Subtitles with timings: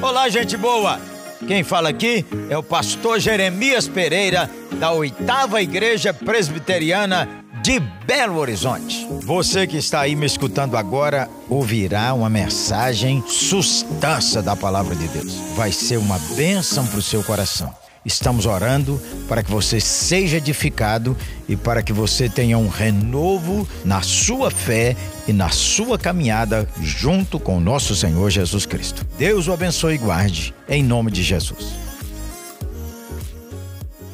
[0.00, 1.00] Olá, gente boa!
[1.46, 7.28] Quem fala aqui é o pastor Jeremias Pereira, da oitava Igreja Presbiteriana
[7.62, 9.06] de Belo Horizonte.
[9.22, 15.34] Você que está aí me escutando agora ouvirá uma mensagem sustância da palavra de Deus.
[15.56, 17.81] Vai ser uma bênção para o seu coração.
[18.04, 21.16] Estamos orando para que você seja edificado
[21.48, 24.96] e para que você tenha um renovo na sua fé
[25.28, 29.06] e na sua caminhada junto com o nosso Senhor Jesus Cristo.
[29.16, 31.74] Deus o abençoe e guarde, em nome de Jesus.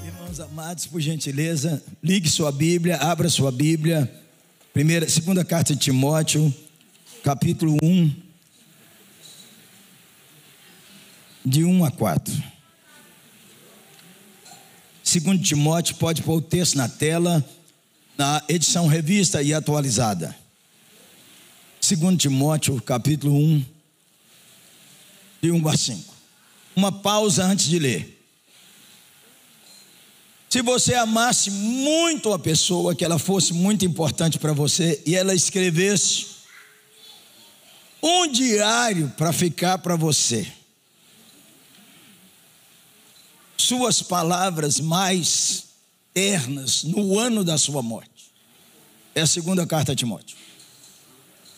[0.05, 4.10] Irmãos amados, por gentileza, ligue sua Bíblia, abra sua Bíblia.
[4.74, 6.55] Primeira, segunda carta de Timóteo,
[7.24, 8.12] capítulo 1,
[11.43, 12.57] de 1 a 4.
[15.08, 17.42] Segundo Timóteo, pode pôr o texto na tela,
[18.18, 20.36] na edição revista e atualizada.
[21.80, 23.64] Segundo Timóteo, capítulo 1,
[25.40, 26.14] de 1 a 5.
[26.76, 28.22] Uma pausa antes de ler.
[30.50, 35.34] Se você amasse muito a pessoa, que ela fosse muito importante para você, e ela
[35.34, 36.26] escrevesse
[38.02, 40.46] um diário para ficar para você,
[43.59, 45.64] suas palavras mais
[46.14, 48.32] ternas no ano da sua morte.
[49.15, 50.37] É a segunda carta a Timóteo.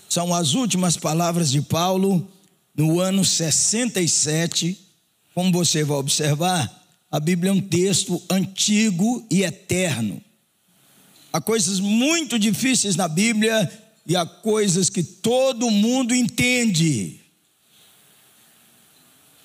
[0.09, 2.27] São as últimas palavras de Paulo
[2.75, 4.79] no ano 67.
[5.35, 10.21] Como você vai observar, a Bíblia é um texto antigo e eterno.
[11.33, 13.71] Há coisas muito difíceis na Bíblia
[14.07, 17.21] e há coisas que todo mundo entende.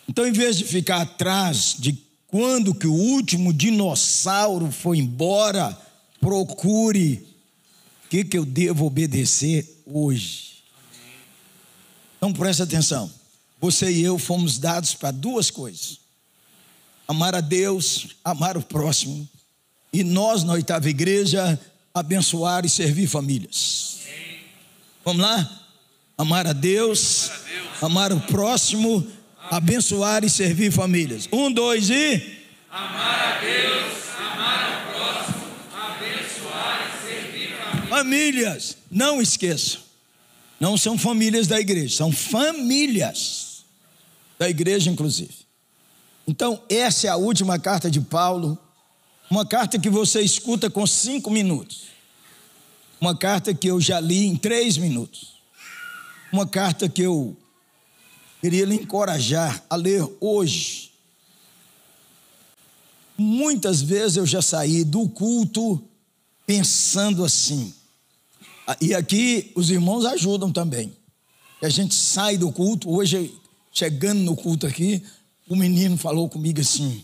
[0.07, 2.04] Então, em vez de ficar atrás de
[2.35, 5.71] quando que o último dinossauro foi embora,
[6.19, 7.25] procure
[8.03, 10.55] o que, que eu devo obedecer hoje.
[12.17, 13.09] Então preste atenção.
[13.61, 16.01] Você e eu fomos dados para duas coisas:
[17.07, 19.25] amar a Deus, amar o próximo,
[19.93, 21.57] e nós, na oitava igreja,
[21.93, 23.99] abençoar e servir famílias.
[25.05, 25.67] Vamos lá?
[26.17, 27.31] Amar a Deus,
[27.81, 29.07] amar o próximo
[29.51, 31.27] abençoar e servir famílias.
[31.31, 32.39] Um, dois e.
[32.71, 37.89] Amar a Deus, amar o próximo, abençoar e servir famílias.
[37.89, 39.85] Famílias, não esqueça.
[40.59, 43.65] Não são famílias da igreja, são famílias
[44.39, 45.33] da igreja, inclusive.
[46.27, 48.57] Então, essa é a última carta de Paulo,
[49.29, 51.83] uma carta que você escuta com cinco minutos,
[52.99, 55.33] uma carta que eu já li em três minutos,
[56.31, 57.37] uma carta que eu
[58.45, 60.91] Queria lhe encorajar a ler hoje.
[63.17, 65.83] Muitas vezes eu já saí do culto
[66.45, 67.73] pensando assim.
[68.79, 70.95] E aqui os irmãos ajudam também.
[71.59, 73.33] a gente sai do culto, hoje,
[73.71, 75.03] chegando no culto aqui,
[75.49, 77.03] o menino falou comigo assim: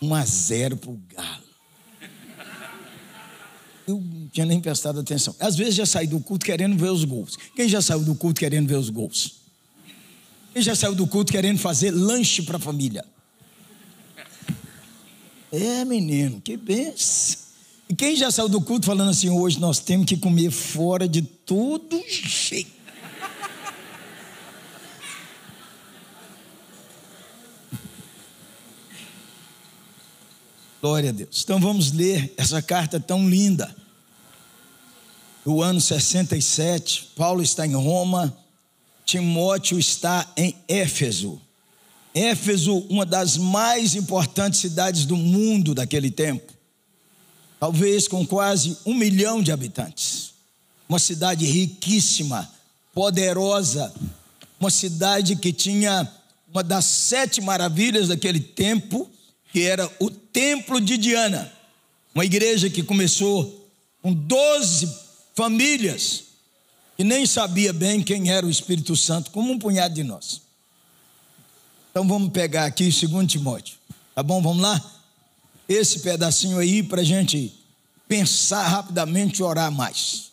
[0.00, 1.44] 1 a 0 para o Galo.
[3.86, 5.36] Eu não tinha nem prestado atenção.
[5.38, 7.36] Às vezes já saí do culto querendo ver os gols.
[7.54, 9.43] Quem já saiu do culto querendo ver os gols?
[10.54, 13.04] Quem já saiu do culto querendo fazer lanche para a família?
[15.50, 17.40] É, menino, que benção.
[17.88, 21.22] E quem já saiu do culto falando assim, hoje nós temos que comer fora de
[21.22, 22.70] todo jeito.
[30.80, 31.42] Glória a Deus.
[31.42, 33.74] Então vamos ler essa carta tão linda.
[35.44, 38.43] Do ano 67, Paulo está em Roma
[39.04, 41.40] Timóteo está em Éfeso.
[42.14, 46.52] Éfeso, uma das mais importantes cidades do mundo daquele tempo,
[47.58, 50.32] talvez com quase um milhão de habitantes.
[50.88, 52.48] Uma cidade riquíssima,
[52.92, 53.92] poderosa,
[54.60, 56.08] uma cidade que tinha
[56.52, 59.10] uma das sete maravilhas daquele tempo,
[59.52, 61.52] que era o Templo de Diana,
[62.14, 63.68] uma igreja que começou
[64.00, 64.88] com doze
[65.34, 66.23] famílias
[66.98, 70.42] e nem sabia bem quem era o Espírito Santo, como um punhado de nós.
[71.90, 73.76] Então vamos pegar aqui 2 Timóteo,
[74.14, 74.42] tá bom?
[74.42, 74.80] Vamos lá?
[75.68, 77.52] Esse pedacinho aí para a gente
[78.08, 80.32] pensar rapidamente e orar mais.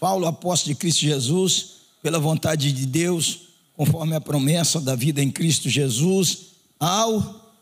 [0.00, 5.30] Paulo, apóstolo de Cristo Jesus, pela vontade de Deus, conforme a promessa da vida em
[5.30, 6.46] Cristo Jesus,
[6.78, 7.52] ao,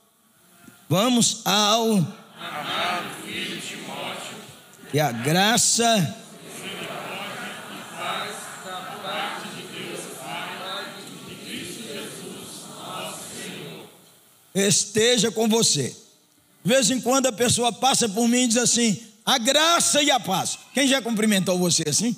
[0.89, 4.37] vamos ao, amado filho Timóteo,
[4.91, 6.26] que a graça
[14.63, 15.95] esteja com você.
[16.65, 20.11] De vez em quando a pessoa passa por mim e diz assim: a graça e
[20.11, 20.59] a paz.
[20.73, 22.17] Quem já cumprimentou você assim?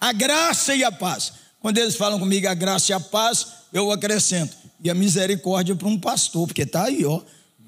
[0.00, 1.32] A graça e a paz.
[1.60, 4.56] Quando eles falam comigo a graça e a paz, eu acrescento.
[4.82, 7.20] E a misericórdia para um pastor, porque está aí, ó.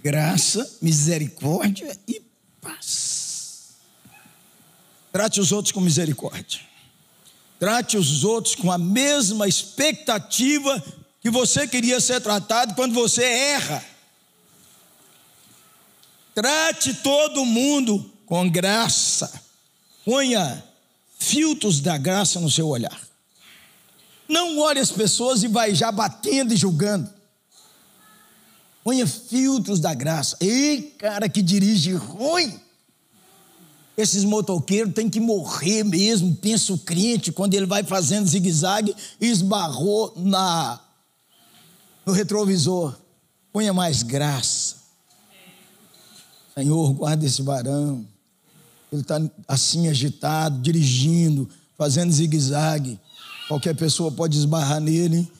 [0.03, 2.23] Graça, misericórdia e
[2.61, 3.73] paz.
[5.13, 6.61] Trate os outros com misericórdia.
[7.61, 10.83] Trate os outros com a mesma expectativa
[11.21, 13.92] que você queria ser tratado quando você erra.
[16.35, 19.31] Trate todo mundo com graça.
[20.05, 20.63] Ponha
[21.19, 23.01] filtros da graça no seu olhar.
[24.29, 27.11] Não olhe as pessoas e vai já batendo e julgando.
[28.83, 30.37] Ponha filtros da graça.
[30.41, 32.61] Ei, cara que dirige ruim.
[33.97, 39.27] Esses motoqueiros têm que morrer mesmo, pensa o crente, quando ele vai fazendo zigue-zague e
[39.27, 40.81] esbarrou na,
[42.07, 42.99] no retrovisor.
[43.53, 44.82] Ponha mais graça.
[46.55, 48.07] Senhor, guarda esse varão.
[48.93, 53.01] Ele está assim agitado, dirigindo, fazendo zigue-zague.
[53.49, 55.31] Qualquer pessoa pode esbarrar nele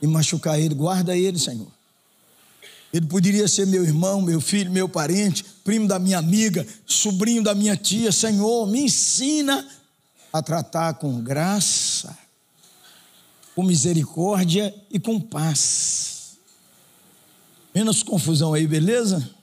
[0.00, 0.74] e machucar ele.
[0.74, 1.68] Guarda ele, Senhor.
[2.92, 7.54] Ele poderia ser meu irmão, meu filho, meu parente, primo da minha amiga, sobrinho da
[7.54, 8.10] minha tia.
[8.10, 9.66] Senhor, me ensina
[10.32, 12.16] a tratar com graça,
[13.54, 16.38] com misericórdia e com paz.
[17.74, 19.37] Menos confusão aí, beleza?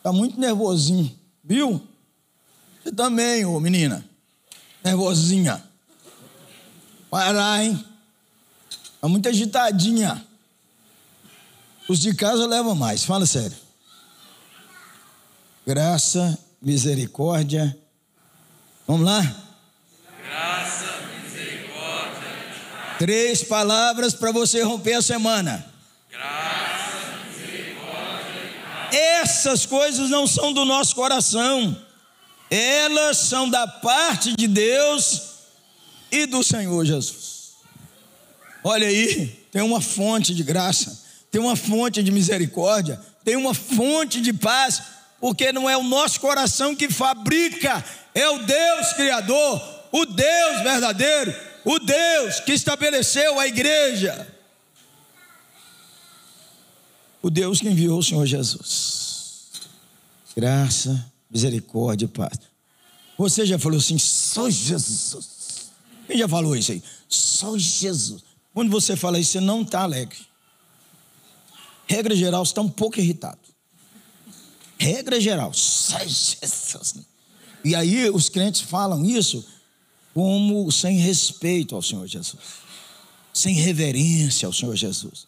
[0.00, 1.14] Está muito nervosinho,
[1.44, 1.86] viu?
[2.82, 4.02] Você também, ô menina.
[4.82, 5.62] Nervosinha.
[7.10, 7.84] Parar, hein?
[8.94, 10.26] Está muito agitadinha.
[11.86, 13.56] Os de casa levam mais, fala sério.
[15.66, 17.76] Graça, misericórdia.
[18.86, 19.20] Vamos lá?
[20.24, 20.86] Graça,
[21.22, 22.28] misericórdia.
[22.98, 25.64] Três palavras para você romper a semana.
[26.10, 28.42] Graça, misericórdia.
[28.92, 31.76] Essas coisas não são do nosso coração,
[32.50, 35.22] elas são da parte de Deus
[36.10, 37.54] e do Senhor Jesus.
[38.62, 41.00] Olha aí, tem uma fonte de graça
[41.30, 44.82] tem uma fonte de misericórdia, tem uma fonte de paz,
[45.20, 47.84] porque não é o nosso coração que fabrica,
[48.14, 51.32] é o Deus Criador, o Deus verdadeiro,
[51.64, 54.26] o Deus que estabeleceu a igreja,
[57.22, 59.50] o Deus que enviou o Senhor Jesus.
[60.36, 62.38] Graça, misericórdia e paz.
[63.18, 65.70] Você já falou assim, só Jesus.
[66.06, 66.82] Quem já falou isso aí?
[67.08, 68.22] Só Jesus.
[68.54, 70.30] Quando você fala isso, você não está alegre
[71.90, 73.40] regra geral, está um pouco irritado.
[74.78, 76.94] Regra geral, sai Jesus.
[77.64, 79.44] E aí os crentes falam isso
[80.14, 82.40] como sem respeito ao Senhor Jesus,
[83.34, 85.26] sem reverência ao Senhor Jesus,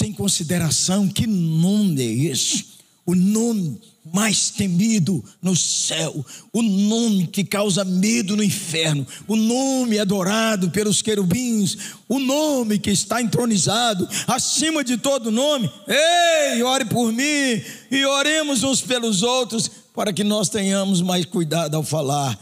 [0.00, 1.08] sem consideração.
[1.08, 2.64] Que nome é esse?
[3.04, 3.78] O nome
[4.12, 11.02] mais temido no céu, o nome que causa medo no inferno, o nome adorado pelos
[11.02, 11.76] querubins,
[12.08, 15.70] o nome que está entronizado acima de todo nome.
[15.86, 21.76] Ei, ore por mim e oremos uns pelos outros para que nós tenhamos mais cuidado
[21.76, 22.38] ao falar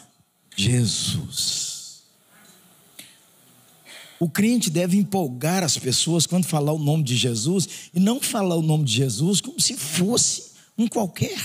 [0.56, 1.57] Jesus.
[4.20, 8.56] O crente deve empolgar as pessoas quando falar o nome de Jesus e não falar
[8.56, 11.38] o nome de Jesus como se fosse um qualquer.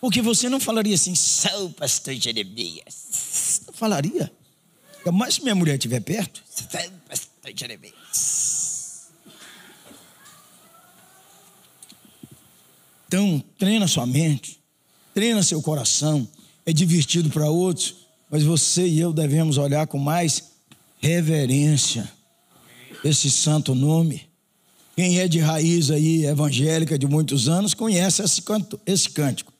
[0.00, 3.62] Porque você não falaria assim, sou pastor Jeremias.
[3.66, 4.32] Não falaria.
[4.98, 6.42] Ainda mais se minha mulher estiver perto.
[6.50, 6.66] Sou
[7.08, 9.12] pastor Jeremias.
[13.06, 14.58] Então, treina sua mente,
[15.14, 16.26] treina seu coração.
[16.66, 18.01] É divertido para outros,
[18.32, 20.50] mas você e eu devemos olhar com mais
[21.00, 22.10] reverência
[23.04, 24.32] esse santo nome
[24.94, 29.52] quem é de raiz aí evangélica de muitos anos conhece esse, canto, esse cântico.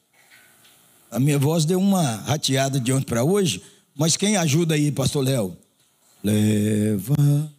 [1.11, 3.63] A minha voz deu uma rateada de ontem para hoje,
[3.97, 5.57] mas quem ajuda aí, pastor Léo?
[6.23, 7.51] Leva.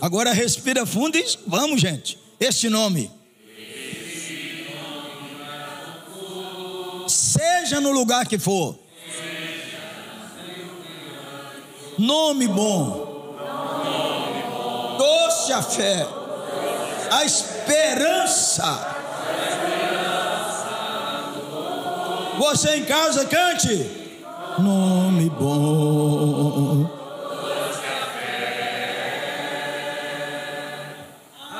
[0.00, 2.18] Agora respira fundo e vamos, gente.
[2.40, 3.10] Este nome.
[7.42, 8.78] Seja no lugar que for.
[11.98, 13.34] Nome bom.
[14.96, 16.06] Doce a fé.
[17.10, 18.96] A esperança.
[22.38, 23.90] Você em casa cante.
[24.60, 26.88] Nome bom.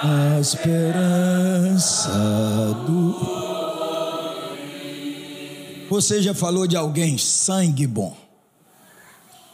[0.01, 2.13] A esperança
[2.87, 3.52] do.
[5.93, 8.17] Você já falou de alguém sangue bom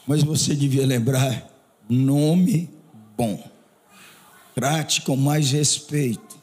[0.09, 1.47] mas você devia lembrar
[1.87, 2.71] nome
[3.15, 3.39] bom.
[4.55, 6.39] Trate com mais respeito,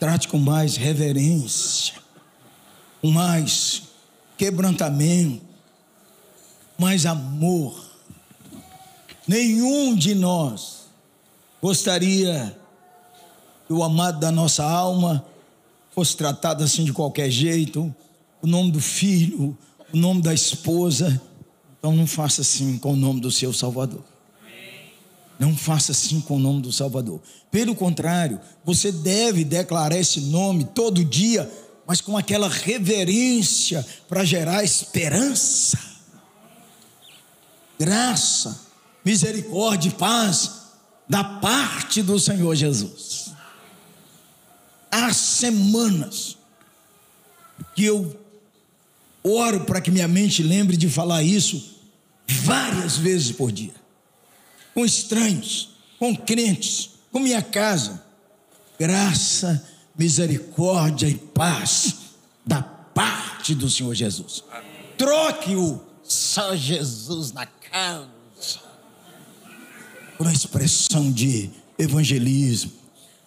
[0.00, 1.94] trate com mais reverência,
[3.00, 3.84] com mais
[4.36, 5.46] quebrantamento,
[6.76, 7.80] mais amor.
[9.28, 10.88] Nenhum de nós
[11.62, 12.58] gostaria
[13.68, 15.24] que o amado da nossa alma
[15.92, 17.94] fosse tratado assim de qualquer jeito,
[18.42, 19.56] o nome do filho,
[19.92, 21.20] o nome da esposa.
[21.78, 24.02] Então não faça assim com o nome do seu Salvador.
[25.38, 27.20] Não faça assim com o nome do Salvador.
[27.50, 31.50] Pelo contrário, você deve declarar esse nome todo dia,
[31.86, 35.78] mas com aquela reverência para gerar esperança,
[37.78, 38.60] graça,
[39.04, 40.62] misericórdia e paz
[41.08, 43.30] da parte do Senhor Jesus.
[44.90, 46.36] Há semanas
[47.74, 48.25] que eu
[49.26, 51.76] oro para que minha mente lembre de falar isso
[52.26, 53.86] várias vezes por dia
[54.76, 58.04] com estranhos, com crentes, com minha casa.
[58.78, 59.66] Graça,
[59.98, 61.96] misericórdia e paz
[62.44, 64.44] da parte do Senhor Jesus.
[64.98, 68.10] Troque o só Jesus na casa
[70.18, 72.72] por uma expressão de evangelismo,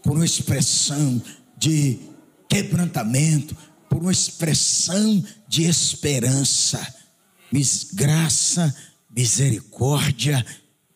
[0.03, 1.19] por uma expressão
[1.57, 1.97] de
[2.47, 3.57] quebrantamento,
[3.89, 6.95] por uma expressão de esperança,
[7.93, 8.73] graça,
[9.09, 10.45] misericórdia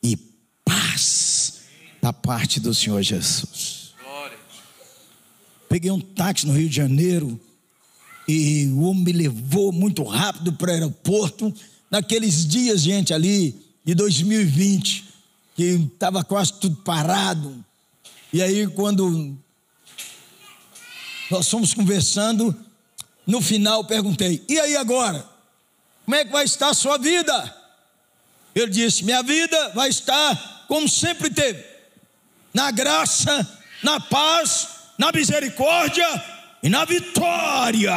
[0.02, 0.16] e
[0.64, 1.62] paz
[2.02, 3.94] da parte do Senhor Jesus.
[5.68, 7.40] Peguei um táxi no Rio de Janeiro
[8.28, 11.54] e o homem me levou muito rápido para o aeroporto.
[11.90, 15.04] Naqueles dias, gente, ali de 2020,
[15.56, 17.64] que estava quase tudo parado.
[18.32, 19.36] E aí, quando
[21.30, 22.56] nós fomos conversando,
[23.26, 25.26] no final perguntei: e aí agora?
[26.06, 27.56] Como é que vai estar a sua vida?
[28.54, 31.64] Ele disse: minha vida vai estar como sempre teve,
[32.54, 36.08] na graça, na paz, na misericórdia
[36.62, 37.94] e na vitória.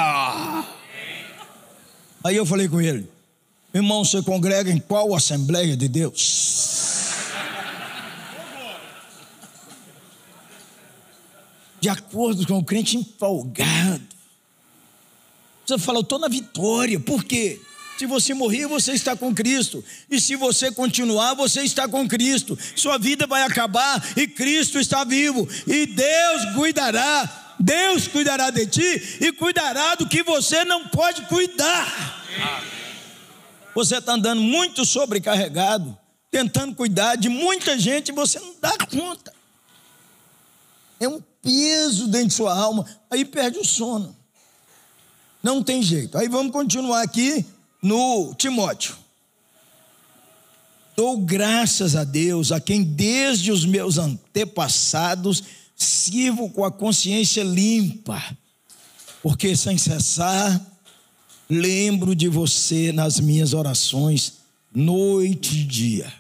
[2.25, 3.09] Aí eu falei com ele,
[3.73, 7.07] irmão, você congrega em qual Assembleia de Deus?
[11.81, 14.16] De acordo com o crente empolgado.
[15.67, 17.61] Você fala, eu estou na vitória, por quê?
[17.99, 19.83] Se você morrer, você está com Cristo.
[20.11, 22.57] E se você continuar, você está com Cristo.
[22.77, 25.49] Sua vida vai acabar e Cristo está vivo.
[25.67, 27.55] E Deus cuidará.
[27.59, 32.23] Deus cuidará de ti e cuidará do que você não pode cuidar.
[33.75, 35.97] Você está andando muito sobrecarregado,
[36.31, 39.33] tentando cuidar de muita gente e você não dá conta.
[41.01, 42.85] É um peso dentro de sua alma.
[43.11, 44.16] Aí perde o sono.
[45.47, 46.19] Não tem jeito.
[46.19, 47.47] Aí vamos continuar aqui
[47.81, 48.97] no Timóteo.
[50.97, 55.45] Dou graças a Deus, a quem desde os meus antepassados
[55.77, 58.21] sirvo com a consciência limpa,
[59.23, 60.61] porque sem cessar
[61.49, 64.39] lembro de você nas minhas orações,
[64.75, 66.13] noite e dia.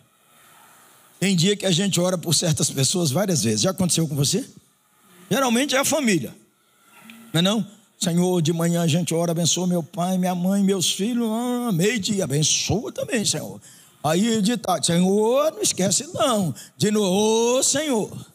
[1.19, 3.63] Tem dia que a gente ora por certas pessoas várias vezes.
[3.63, 4.49] Já aconteceu com você?
[5.29, 6.33] Geralmente é a família,
[7.33, 7.76] não é não?
[7.99, 12.25] Senhor, de manhã a gente ora, abençoa meu pai, minha mãe, meus filhos, ah, meio-dia,
[12.25, 13.61] abençoa também, Senhor.
[14.05, 16.55] Aí de tarde, Senhor, não esquece não.
[16.77, 18.27] De novo, Senhor.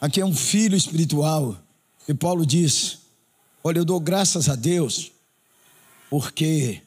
[0.00, 1.56] Aqui é um filho espiritual.
[2.06, 2.98] E Paulo diz:
[3.64, 5.10] Olha, eu dou graças a Deus,
[6.10, 6.82] porque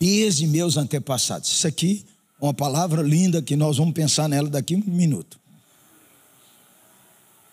[0.00, 1.50] desde meus antepassados.
[1.50, 2.04] Isso aqui
[2.40, 5.41] é uma palavra linda que nós vamos pensar nela daqui a um minuto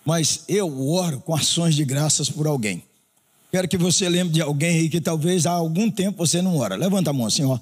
[0.04, 2.82] mas eu oro com ações de graças por alguém.
[3.50, 6.76] Quero que você lembre de alguém aí que talvez há algum tempo você não ora.
[6.76, 7.58] Levanta a mão assim, ó.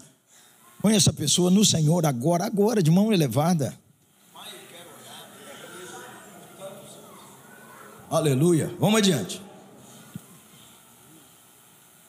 [0.80, 3.76] Põe essa pessoa no Senhor agora, agora, de mão elevada.
[8.10, 8.72] Aleluia.
[8.78, 9.40] Vamos adiante.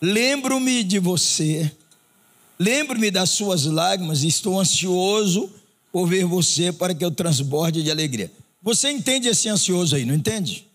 [0.01, 1.69] Lembro-me de você,
[2.57, 5.50] lembro-me das suas lágrimas estou ansioso
[5.91, 8.31] por ver você para que eu transborde de alegria.
[8.62, 10.68] Você entende esse ansioso aí, não entende?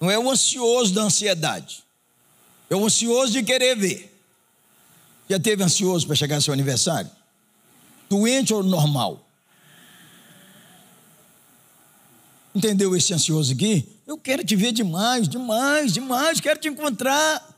[0.00, 1.84] Não é o ansioso da ansiedade.
[2.68, 4.12] É o ansioso de querer ver.
[5.28, 7.10] Já teve ansioso para chegar seu aniversário?
[8.08, 9.26] Doente ou normal?
[12.54, 13.88] Entendeu esse ansioso aqui?
[14.06, 17.54] Eu quero te ver demais, demais, demais, quero te encontrar.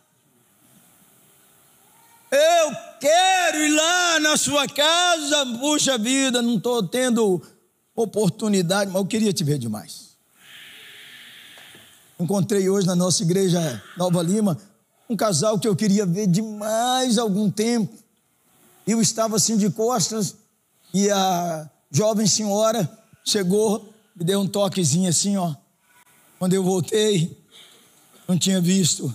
[2.30, 7.42] Eu quero ir lá na sua casa, puxa vida, não estou tendo
[8.02, 10.08] oportunidade, mas eu queria te ver demais.
[12.18, 14.58] Encontrei hoje na nossa igreja Nova Lima
[15.08, 17.96] um casal que eu queria ver demais algum tempo.
[18.86, 20.36] Eu estava assim de costas
[20.92, 22.88] e a jovem senhora
[23.24, 25.54] chegou, me deu um toquezinho assim, ó.
[26.38, 27.36] Quando eu voltei,
[28.26, 29.14] não tinha visto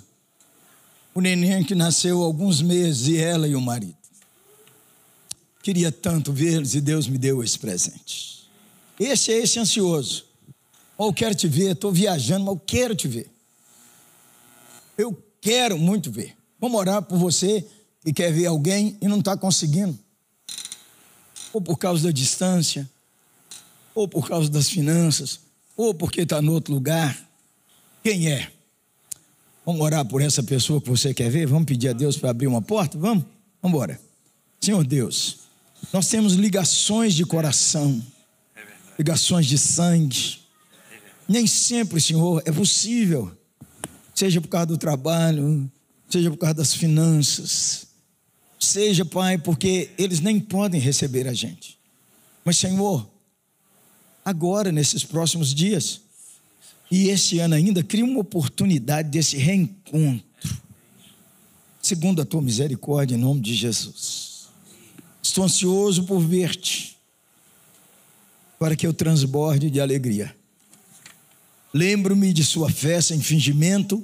[1.14, 3.96] o neném que nasceu há alguns meses, e ela e o marido.
[5.62, 8.43] Queria tanto vê-los e Deus me deu esse presente.
[9.04, 10.26] Esse é esse ansioso.
[10.98, 13.30] Oh, eu quero te ver, estou viajando, mas eu quero te ver.
[14.98, 16.38] Eu quero muito ver.
[16.58, 17.68] Vamos orar por você
[18.02, 20.00] que quer ver alguém e não está conseguindo.
[21.52, 22.90] Ou por causa da distância,
[23.94, 25.42] ou por causa das finanças,
[25.76, 27.30] ou porque está em outro lugar.
[28.02, 28.50] Quem é?
[29.66, 31.46] Vamos orar por essa pessoa que você quer ver?
[31.46, 32.98] Vamos pedir a Deus para abrir uma porta?
[32.98, 33.26] Vamos?
[33.62, 34.00] Vamos embora.
[34.62, 35.40] Senhor Deus,
[35.92, 38.02] nós temos ligações de coração,
[38.98, 40.40] ligações de sangue.
[41.28, 43.32] Nem sempre, Senhor, é possível,
[44.14, 45.72] seja por causa do trabalho,
[46.10, 47.88] seja por causa das finanças,
[48.60, 51.78] seja, Pai, porque eles nem podem receber a gente.
[52.44, 53.10] Mas, Senhor,
[54.24, 56.02] agora, nesses próximos dias,
[56.92, 60.24] e esse ano ainda, cria uma oportunidade desse reencontro,
[61.82, 64.48] segundo a tua misericórdia, em nome de Jesus.
[65.22, 66.93] Estou ansioso por ver-te,
[68.64, 70.34] para que eu transborde de alegria.
[71.74, 74.02] Lembro-me de sua fé sem fingimento,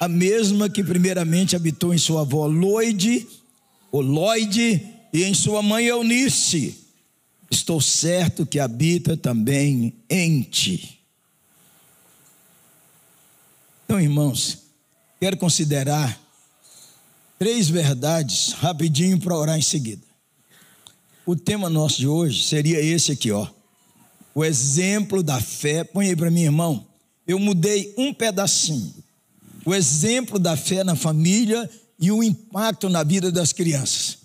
[0.00, 3.24] a mesma que primeiramente habitou em sua avó Loide,
[3.92, 6.76] ou Loide, e em sua mãe Eunice.
[7.48, 10.98] Estou certo que habita também em ti.
[13.84, 14.58] Então, irmãos,
[15.20, 16.20] quero considerar
[17.38, 20.02] três verdades rapidinho para orar em seguida.
[21.24, 23.46] O tema nosso de hoje seria esse aqui, ó.
[24.34, 25.84] O exemplo da fé.
[25.84, 26.86] Põe aí para mim, irmão.
[27.26, 28.94] Eu mudei um pedacinho.
[29.64, 31.68] O exemplo da fé na família
[31.98, 34.18] e o impacto na vida das crianças.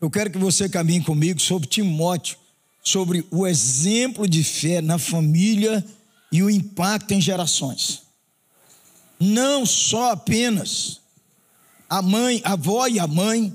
[0.00, 2.36] Eu quero que você caminhe comigo sobre Timóteo,
[2.82, 5.84] sobre o exemplo de fé na família
[6.30, 8.02] e o impacto em gerações.
[9.18, 11.00] Não só apenas
[11.88, 13.54] a mãe, a avó e a mãe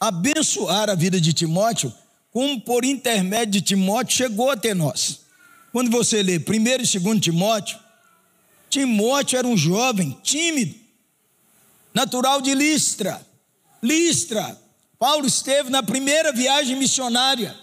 [0.00, 1.92] abençoar a vida de Timóteo,
[2.32, 5.20] como por intermédio de Timóteo chegou até nós.
[5.72, 7.78] Quando você lê 1 e 2 Timóteo,
[8.68, 10.74] Timóteo era um jovem tímido,
[11.92, 13.24] natural de Listra.
[13.82, 14.60] Listra,
[14.98, 17.56] Paulo esteve na primeira viagem missionária,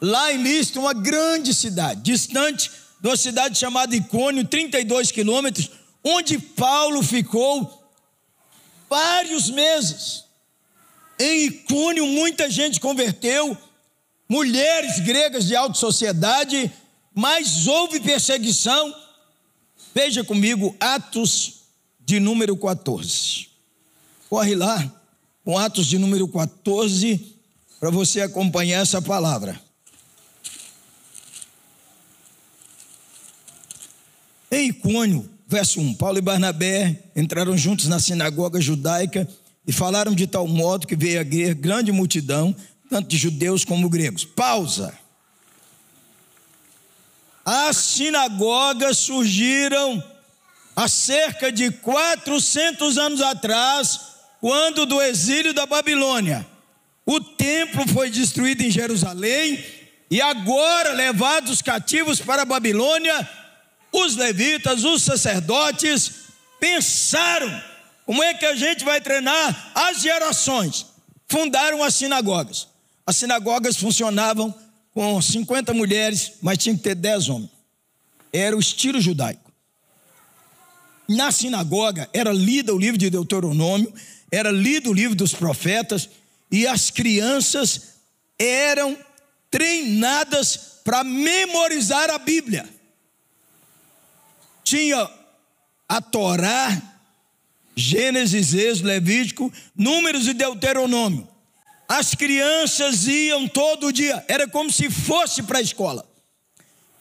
[0.00, 5.70] lá em Listra, uma grande cidade, distante de uma cidade chamada Icônio, 32 quilômetros,
[6.04, 7.82] onde Paulo ficou
[8.88, 10.24] vários meses.
[11.18, 13.56] Em Icônio, muita gente converteu,
[14.30, 16.72] mulheres gregas de alta sociedade,
[17.12, 18.94] mas houve perseguição.
[19.92, 21.62] Veja comigo Atos
[21.98, 23.48] de número 14.
[24.28, 24.88] Corre lá,
[25.44, 27.36] com Atos de número 14,
[27.80, 29.60] para você acompanhar essa palavra.
[34.48, 39.28] Em Icônio, verso 1, Paulo e Barnabé entraram juntos na sinagoga judaica
[39.66, 42.54] e falaram de tal modo que veio a grande multidão,
[42.90, 44.24] tanto de judeus como gregos.
[44.24, 44.98] Pausa.
[47.44, 50.02] As sinagogas surgiram
[50.74, 54.00] há cerca de 400 anos atrás,
[54.40, 56.46] quando do exílio da Babilônia.
[57.06, 59.64] O templo foi destruído em Jerusalém
[60.10, 63.28] e agora levados cativos para a Babilônia,
[63.92, 66.12] os levitas, os sacerdotes
[66.58, 67.62] pensaram
[68.04, 70.86] como é que a gente vai treinar as gerações.
[71.28, 72.69] Fundaram as sinagogas.
[73.06, 74.54] As sinagogas funcionavam
[74.92, 77.50] com 50 mulheres, mas tinha que ter 10 homens.
[78.32, 79.50] Era o estilo judaico.
[81.08, 83.92] Na sinagoga era lido o livro de Deuteronômio,
[84.30, 86.08] era lido o livro dos profetas,
[86.50, 87.94] e as crianças
[88.38, 88.96] eram
[89.50, 92.68] treinadas para memorizar a Bíblia.
[94.62, 95.10] Tinha
[95.88, 96.80] a Torá,
[97.74, 101.26] Gênesis, Êxodo, Levítico, Números e Deuteronômio.
[101.90, 106.08] As crianças iam todo dia, era como se fosse para a escola.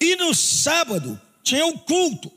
[0.02, 2.32] E no sábado tinha o culto,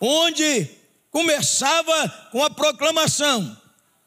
[0.00, 0.70] onde
[1.10, 3.58] começava com a proclamação.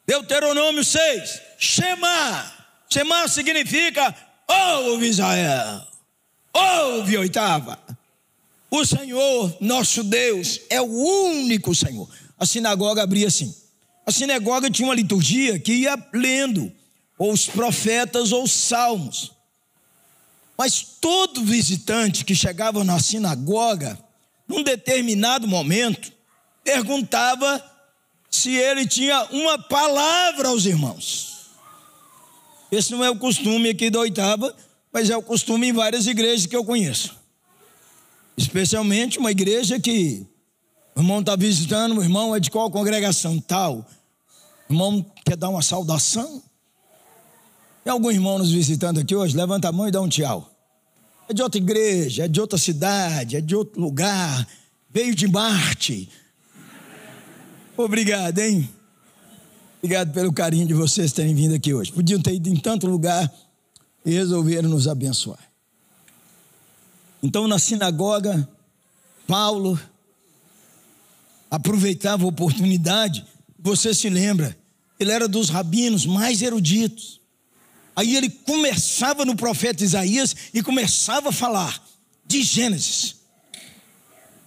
[0.06, 2.50] Deuteronômio 6, Shema.
[2.88, 4.16] Shema significa
[4.48, 5.86] ouve Israel,
[6.54, 7.78] ouve oitava.
[8.70, 12.08] O Senhor, nosso Deus, é o único Senhor.
[12.38, 13.54] A sinagoga abria assim.
[14.06, 16.72] A sinagoga tinha uma liturgia que ia lendo
[17.18, 19.32] ou os profetas ou os salmos.
[20.56, 23.98] Mas todo visitante que chegava na sinagoga,
[24.46, 26.12] num determinado momento,
[26.64, 27.62] perguntava
[28.30, 31.48] se ele tinha uma palavra aos irmãos.
[32.70, 34.54] Esse não é o costume aqui da oitava,
[34.92, 37.16] mas é o costume em várias igrejas que eu conheço.
[38.36, 40.26] Especialmente uma igreja que
[40.94, 43.40] o irmão está visitando, o irmão é de qual congregação?
[43.40, 43.86] Tal.
[44.68, 46.42] Irmão, quer dar uma saudação?
[47.88, 49.34] Tem algum irmão nos visitando aqui hoje?
[49.34, 50.52] Levanta a mão e dá um tchau.
[51.26, 54.46] É de outra igreja, é de outra cidade, é de outro lugar,
[54.90, 56.06] veio de Marte.
[57.74, 58.68] Obrigado, hein?
[59.78, 61.90] Obrigado pelo carinho de vocês terem vindo aqui hoje.
[61.90, 63.32] Podiam ter ido em tanto lugar
[64.04, 65.40] e resolveram nos abençoar.
[67.22, 68.46] Então, na sinagoga,
[69.26, 69.80] Paulo
[71.50, 73.24] aproveitava a oportunidade,
[73.58, 74.54] você se lembra,
[75.00, 77.17] ele era dos rabinos mais eruditos.
[77.98, 81.82] Aí ele começava no profeta Isaías e começava a falar
[82.24, 83.16] de Gênesis.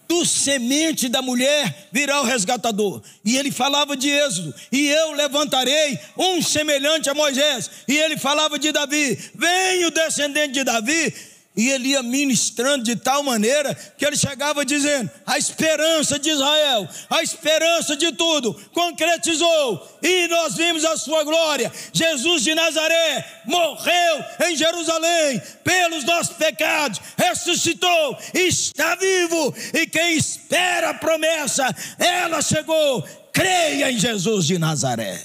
[0.08, 3.04] Do semente da mulher virá o resgatador.
[3.26, 4.56] E ele falava de Êxodo.
[4.72, 7.70] E eu levantarei um semelhante a Moisés.
[7.90, 9.20] E ele falava de Davi.
[9.36, 11.14] Vem o descendente de Davi
[11.56, 16.88] e ele ia ministrando de tal maneira que ele chegava dizendo: a esperança de Israel,
[17.10, 21.72] a esperança de tudo, concretizou, e nós vimos a sua glória.
[21.92, 30.92] Jesus de Nazaré morreu em Jerusalém pelos nossos pecados, ressuscitou, está vivo, e quem espera
[30.92, 33.04] a promessa, ela chegou.
[33.34, 35.24] Creia em Jesus de Nazaré.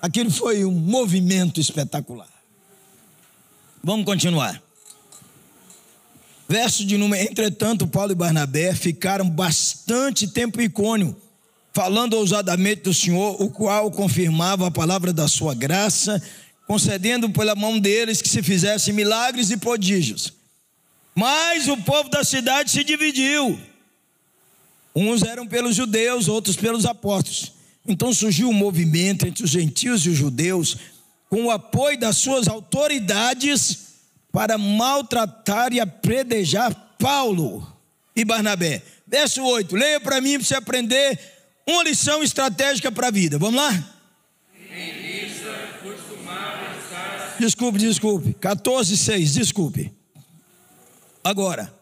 [0.00, 2.28] Aquilo foi um movimento espetacular.
[3.82, 4.60] Vamos continuar.
[6.50, 11.16] Verso de número: Entretanto, Paulo e Barnabé ficaram bastante tempo em Icônio,
[11.72, 16.20] falando ousadamente do Senhor, o qual confirmava a palavra da sua graça,
[16.66, 20.32] concedendo pela mão deles que se fizessem milagres e prodígios.
[21.14, 23.56] Mas o povo da cidade se dividiu.
[24.92, 27.52] Uns eram pelos judeus, outros pelos apóstolos.
[27.86, 30.76] Então surgiu um movimento entre os gentios e os judeus,
[31.28, 33.89] com o apoio das suas autoridades
[34.32, 37.66] para maltratar e apredejar Paulo
[38.14, 38.82] e Barnabé.
[39.06, 41.18] Verso 8, leia para mim para você aprender
[41.66, 43.38] uma lição estratégica para a vida.
[43.38, 43.96] Vamos lá?
[47.38, 48.34] Desculpe, desculpe.
[48.34, 49.90] 14, 6, desculpe.
[51.24, 51.72] Agora.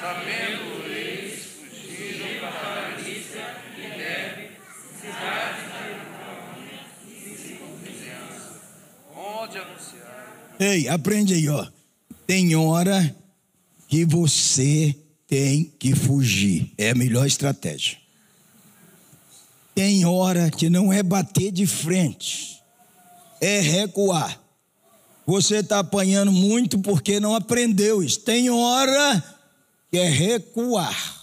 [0.00, 4.50] Sabendo eles, fugiram para a Lícia e Deve,
[5.00, 5.98] cidades de
[9.16, 11.66] onde anunciaram Ei, aprende aí, ó.
[12.26, 13.14] Tem hora
[13.88, 16.72] que você tem que fugir.
[16.78, 17.98] É a melhor estratégia.
[19.74, 22.62] Tem hora que não é bater de frente,
[23.40, 24.38] é recuar.
[25.24, 28.20] Você está apanhando muito porque não aprendeu isso.
[28.20, 29.24] Tem hora
[29.90, 31.20] que é recuar.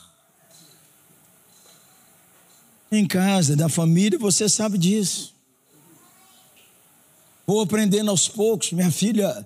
[2.92, 5.36] Em casa, da família, você sabe disso.
[7.50, 8.72] Vou aprendendo aos poucos.
[8.74, 9.44] Minha filha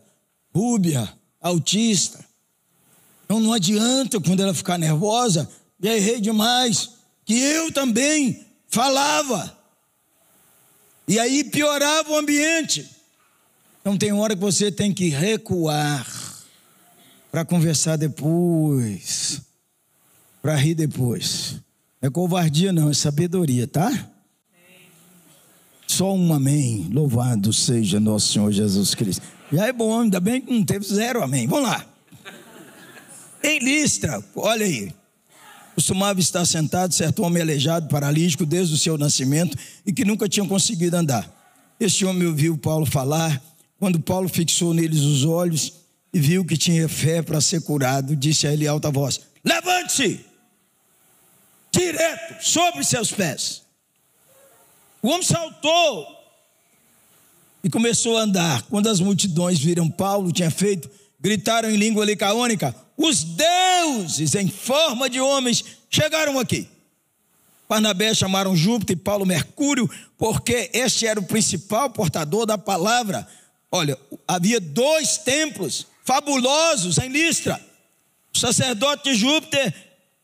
[0.53, 2.19] Rúbia, autista.
[3.23, 5.49] Então não adianta quando ela ficar nervosa,
[5.81, 6.89] já errei demais,
[7.23, 9.57] que eu também falava.
[11.07, 12.85] E aí piorava o ambiente.
[13.79, 16.05] Então tem hora que você tem que recuar
[17.31, 19.39] para conversar depois,
[20.41, 21.55] para rir depois.
[22.01, 24.12] É covardia, não, é sabedoria, tá?
[25.93, 26.89] Só um amém.
[26.91, 29.21] Louvado seja nosso Senhor Jesus Cristo.
[29.51, 31.45] Já é bom, ainda bem que não teve zero amém.
[31.45, 31.85] Vamos lá.
[33.43, 34.91] Em Listra, olha aí.
[35.75, 40.47] Costumava estar sentado certo homem aleijado, paralítico, desde o seu nascimento e que nunca tinha
[40.47, 41.31] conseguido andar.
[41.79, 43.39] Este homem ouviu Paulo falar.
[43.79, 45.73] Quando Paulo fixou neles os olhos
[46.11, 50.25] e viu que tinha fé para ser curado, disse a ele alta voz: Levante-se,
[51.71, 53.62] direto, sobre seus pés.
[55.03, 56.07] O homem saltou
[57.61, 58.61] e começou a andar.
[58.63, 60.89] Quando as multidões viram Paulo tinha feito,
[61.19, 66.69] gritaram em língua licaônica: Os deuses em forma de homens chegaram aqui.
[67.67, 73.27] Barnabé chamaram Júpiter e Paulo Mercúrio, porque este era o principal portador da palavra.
[73.69, 77.59] Olha, havia dois templos fabulosos em Listra.
[78.33, 79.73] O sacerdote de Júpiter,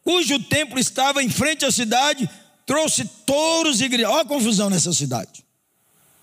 [0.06, 2.30] cujo templo estava em frente à cidade,
[2.70, 4.20] trouxe touros e grinaldas.
[4.20, 5.44] Olha a confusão nessa cidade.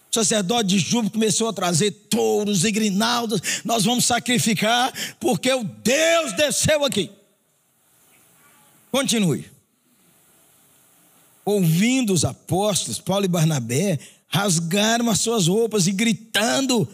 [0.09, 3.41] O sacerdote de Júbilo começou a trazer touros e grinaldas.
[3.65, 7.11] Nós vamos sacrificar, porque o Deus desceu aqui.
[8.93, 9.51] Continue.
[11.45, 16.89] Ouvindo os apóstolos, Paulo e Barnabé, rasgaram as suas roupas e gritando: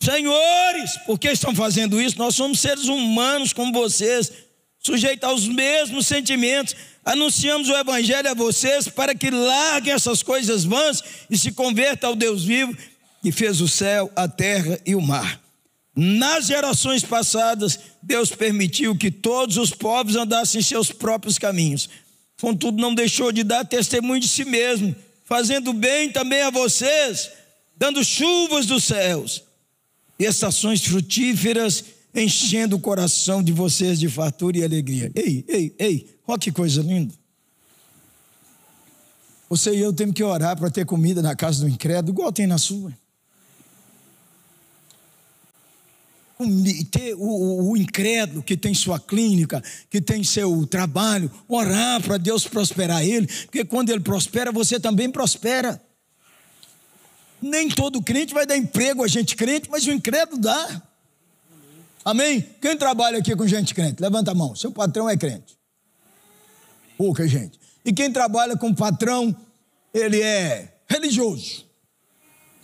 [0.00, 2.16] Senhores, por que estão fazendo isso?
[2.16, 4.32] Nós somos seres humanos como vocês,
[4.78, 6.74] sujeitos aos mesmos sentimentos
[7.08, 12.14] Anunciamos o Evangelho a vocês para que larguem essas coisas vãs e se convertam ao
[12.14, 12.76] Deus vivo
[13.22, 15.40] que fez o céu, a terra e o mar.
[15.96, 21.88] Nas gerações passadas, Deus permitiu que todos os povos andassem seus próprios caminhos.
[22.38, 24.94] Contudo, não deixou de dar testemunho de si mesmo,
[25.24, 27.30] fazendo bem também a vocês,
[27.74, 29.42] dando chuvas dos céus
[30.18, 31.82] e estações frutíferas,
[32.14, 35.10] enchendo o coração de vocês de fartura e alegria.
[35.14, 37.14] Ei, ei, ei, olha que coisa linda.
[39.48, 42.46] Você e eu temos que orar para ter comida na casa do incrédulo, igual tem
[42.46, 42.92] na sua.
[46.92, 49.60] ter o, o, o, incrédulo que tem sua clínica,
[49.90, 55.10] que tem seu trabalho, orar para Deus prosperar ele, porque quando ele prospera, você também
[55.10, 55.82] prospera.
[57.42, 60.82] Nem todo crente vai dar emprego a gente crente, mas o incrédulo dá.
[62.04, 62.44] Amém?
[62.60, 64.00] Quem trabalha aqui com gente crente?
[64.00, 64.54] Levanta a mão.
[64.54, 65.57] Seu patrão é crente.
[66.98, 67.60] Pouca gente.
[67.84, 69.34] E quem trabalha com patrão,
[69.94, 71.64] ele é religioso,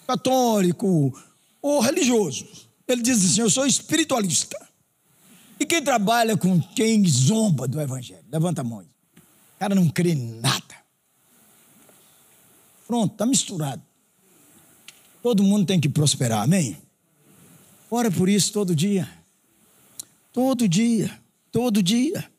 [0.09, 1.17] católico
[1.63, 2.45] ou religioso.
[2.89, 4.59] Ele diz assim: Eu sou espiritualista.
[5.59, 8.25] E quem trabalha com quem zomba do Evangelho?
[8.31, 8.81] Levanta a mão.
[8.81, 10.75] O cara não crê em nada.
[12.89, 13.81] Pronto, está misturado.
[15.23, 16.77] Todo mundo tem que prosperar, amém?
[17.89, 19.09] Ora por isso todo dia.
[20.33, 21.21] Todo dia.
[21.53, 22.34] Todo dia.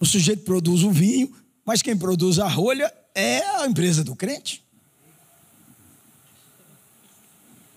[0.00, 1.30] O sujeito produz o vinho,
[1.64, 4.64] mas quem produz a rolha é a empresa do crente.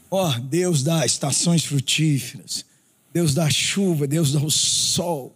[0.10, 2.66] Ó, oh, Deus dá estações frutíferas,
[3.12, 5.36] Deus dá chuva, Deus dá o sol.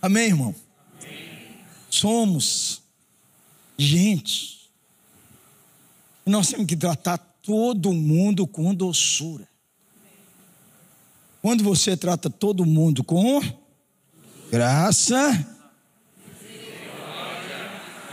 [0.00, 0.54] Amém, irmão?
[1.02, 1.60] Amém.
[1.90, 2.82] Somos
[3.76, 4.70] gente.
[6.24, 9.46] Nós temos que tratar todo mundo com doçura.
[11.42, 13.40] Quando você trata todo mundo com
[14.50, 15.53] graça.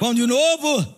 [0.01, 0.95] Vamos de novo?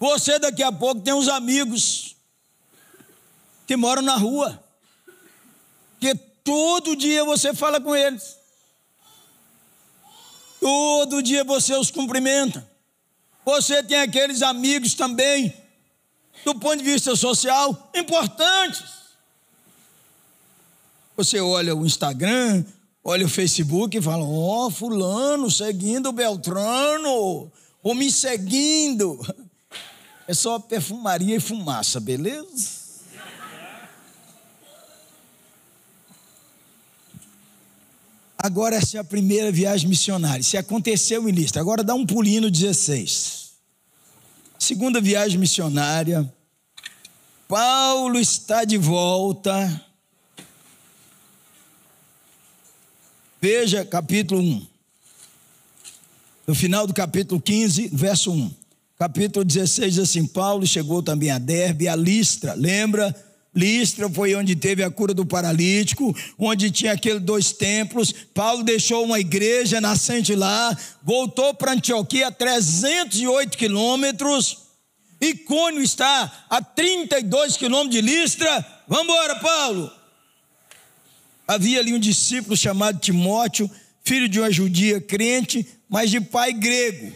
[0.00, 2.16] Você daqui a pouco tem uns amigos
[3.66, 4.58] que moram na rua,
[6.00, 8.38] que todo dia você fala com eles,
[10.62, 12.66] todo dia você os cumprimenta.
[13.44, 15.54] Você tem aqueles amigos também,
[16.42, 18.82] do ponto de vista social, importantes.
[21.18, 22.64] Você olha o Instagram,
[23.06, 27.50] olha o Facebook e fala: Ó, oh, Fulano seguindo Beltrano,
[27.82, 29.20] ou me seguindo.
[30.28, 32.84] É só perfumaria e fumaça, beleza?
[38.36, 40.42] Agora essa é a primeira viagem missionária.
[40.42, 43.52] Se aconteceu em lista, agora dá um pulinho no 16.
[44.58, 46.28] Segunda viagem missionária.
[47.46, 49.85] Paulo está de volta.
[53.48, 54.66] Veja capítulo 1.
[56.48, 58.50] No final do capítulo 15, verso 1
[58.98, 63.14] capítulo 16 diz assim: Paulo chegou também a Derbe, a Listra, lembra?
[63.54, 68.12] Listra foi onde teve a cura do paralítico, onde tinha aqueles dois templos.
[68.34, 74.58] Paulo deixou uma igreja nascente lá, voltou para Antioquia, 308 quilômetros.
[75.20, 78.82] Icônio está a 32 quilômetros de Listra.
[78.88, 80.05] Vamos embora, Paulo.
[81.46, 83.70] Havia ali um discípulo chamado Timóteo,
[84.02, 87.12] filho de uma judia crente, mas de pai grego.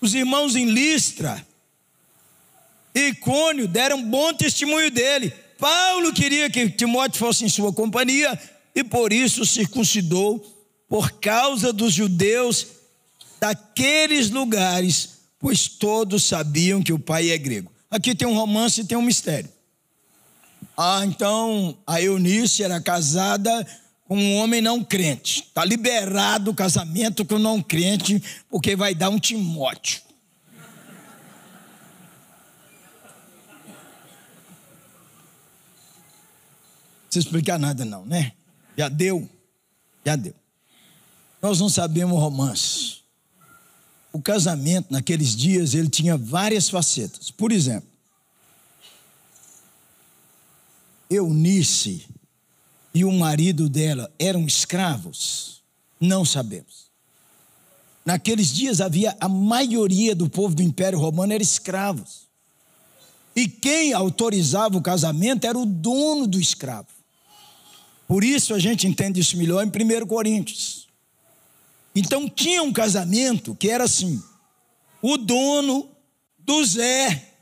[0.00, 1.44] Os irmãos em Listra
[2.94, 5.32] e Icônio deram bom testemunho dele.
[5.58, 8.38] Paulo queria que Timóteo fosse em sua companhia
[8.74, 10.44] e por isso circuncidou
[10.88, 12.66] por causa dos judeus
[13.40, 17.70] daqueles lugares, pois todos sabiam que o pai é grego.
[17.90, 19.53] Aqui tem um romance e tem um mistério.
[20.76, 23.66] Ah, então a Eunice era casada
[24.06, 25.42] com um homem não crente.
[25.42, 30.02] Está liberado o casamento com não crente, porque vai dar um Timóteo.
[37.02, 38.32] Não precisa explicar nada, não, né?
[38.76, 39.28] Já deu.
[40.04, 40.34] Já deu.
[41.40, 43.04] Nós não sabemos romance.
[44.12, 47.30] O casamento, naqueles dias, ele tinha várias facetas.
[47.30, 47.88] Por exemplo,
[51.10, 52.06] Eunice
[52.94, 55.62] e o marido dela eram escravos?
[56.00, 56.84] Não sabemos.
[58.04, 62.28] Naqueles dias havia a maioria do povo do Império Romano era escravos.
[63.34, 66.88] E quem autorizava o casamento era o dono do escravo.
[68.06, 70.86] Por isso a gente entende isso melhor em 1 Coríntios.
[71.94, 74.22] Então tinha um casamento que era assim:
[75.00, 75.88] o dono
[76.38, 77.33] do Zé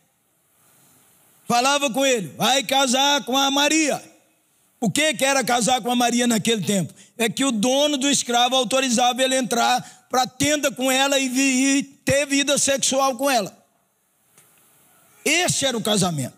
[1.46, 4.02] falava com ele, vai casar com a Maria.
[4.80, 6.92] O que, que era casar com a Maria naquele tempo?
[7.16, 11.26] É que o dono do escravo autorizava ele entrar para a tenda com ela e,
[11.26, 13.56] e ter vida sexual com ela.
[15.24, 16.34] Esse era o casamento.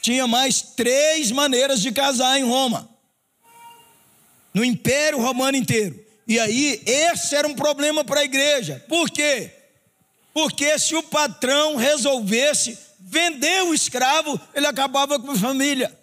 [0.00, 2.88] Tinha mais três maneiras de casar em Roma.
[4.52, 5.98] No Império Romano inteiro.
[6.28, 8.84] E aí, esse era um problema para a igreja.
[8.88, 9.50] Por quê?
[10.32, 15.96] Porque se o patrão resolvesse vender o escravo, ele acabava com a família.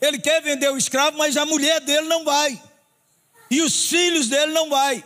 [0.00, 2.62] Ele quer vender o escravo, mas a mulher dele não vai.
[3.50, 5.04] E os filhos dele não vai.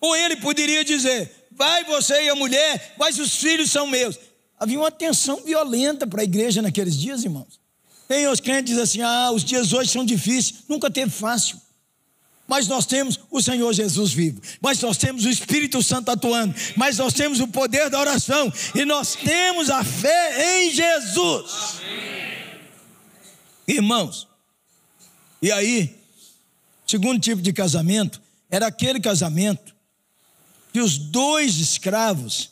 [0.00, 4.18] Ou ele poderia dizer: vai você e a mulher, mas os filhos são meus.
[4.58, 7.60] Havia uma tensão violenta para a igreja naqueles dias, irmãos.
[8.06, 10.64] Tem os crentes assim: ah, os dias hoje são difíceis.
[10.68, 11.60] Nunca teve fácil.
[12.48, 16.96] Mas nós temos o Senhor Jesus vivo, mas nós temos o Espírito Santo atuando, mas
[16.96, 21.76] nós temos o poder da oração e nós temos a fé em Jesus.
[21.78, 22.18] Amém.
[23.68, 24.26] Irmãos,
[25.42, 25.94] e aí,
[26.86, 28.18] segundo tipo de casamento,
[28.50, 29.76] era aquele casamento
[30.72, 32.50] que os dois escravos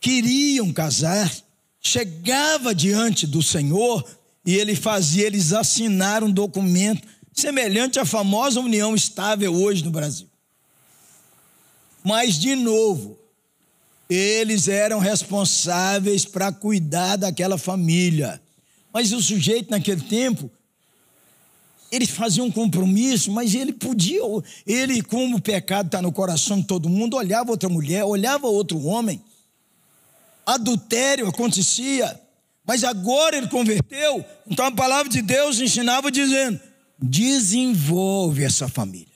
[0.00, 1.28] queriam casar,
[1.80, 4.08] chegava diante do Senhor
[4.46, 10.28] e ele fazia eles assinar um documento semelhante à famosa união estável hoje no Brasil.
[12.04, 13.18] Mas, de novo,
[14.08, 18.40] eles eram responsáveis para cuidar daquela família.
[18.92, 20.50] Mas o sujeito, naquele tempo,
[21.90, 24.20] ele fazia um compromisso, mas ele podia,
[24.66, 28.82] ele, como o pecado está no coração de todo mundo, olhava outra mulher, olhava outro
[28.84, 29.22] homem.
[30.44, 32.20] Adultério acontecia,
[32.66, 34.24] mas agora ele converteu.
[34.46, 36.58] Então a palavra de Deus ensinava dizendo:
[37.02, 39.08] desenvolve essa família.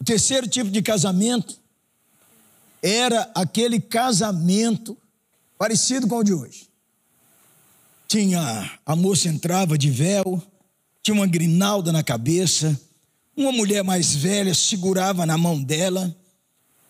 [0.00, 1.58] O terceiro tipo de casamento
[2.82, 4.96] era aquele casamento
[5.58, 6.68] parecido com o de hoje.
[8.08, 10.42] Tinha a moça entrava de véu,
[11.02, 12.78] tinha uma grinalda na cabeça,
[13.36, 16.14] uma mulher mais velha segurava na mão dela,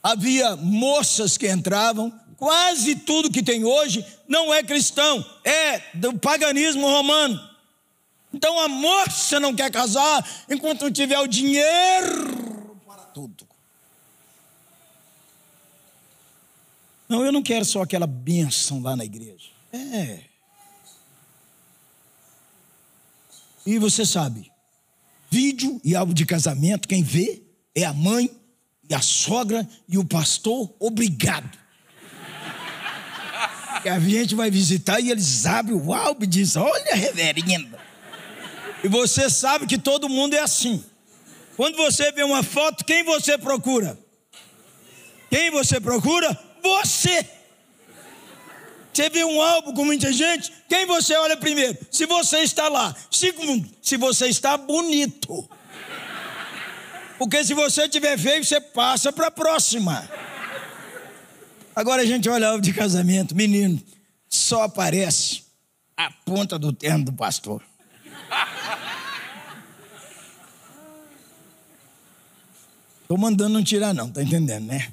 [0.03, 6.87] havia moças que entravam, quase tudo que tem hoje não é cristão, é do paganismo
[6.89, 7.52] romano.
[8.33, 13.47] Então a moça não quer casar enquanto não tiver o dinheiro para tudo.
[17.09, 19.51] Não, eu não quero só aquela bênção lá na igreja.
[19.73, 20.21] É.
[23.67, 24.51] E você sabe,
[25.31, 27.43] vídeo e álbum de casamento, quem vê
[27.75, 28.31] é a mãe
[28.89, 31.59] e a sogra e o pastor, obrigado.
[33.85, 37.81] E a gente vai visitar e eles abrem o álbum e dizem: Olha, reverenda.
[38.83, 40.85] E você sabe que todo mundo é assim.
[41.57, 43.99] Quando você vê uma foto, quem você procura?
[45.31, 46.39] Quem você procura?
[46.63, 47.27] Você.
[48.93, 51.79] Você vê um álbum com muita gente, quem você olha primeiro?
[51.91, 52.95] Se você está lá.
[53.11, 55.49] Segundo, se você está bonito.
[57.19, 60.09] Porque se você tiver feio, você passa para a próxima.
[61.75, 63.81] Agora a gente olha álbum de casamento, menino,
[64.29, 65.43] só aparece
[65.97, 67.63] a ponta do terno do pastor.
[73.03, 74.93] Estou mandando não tirar, não, tá entendendo, né?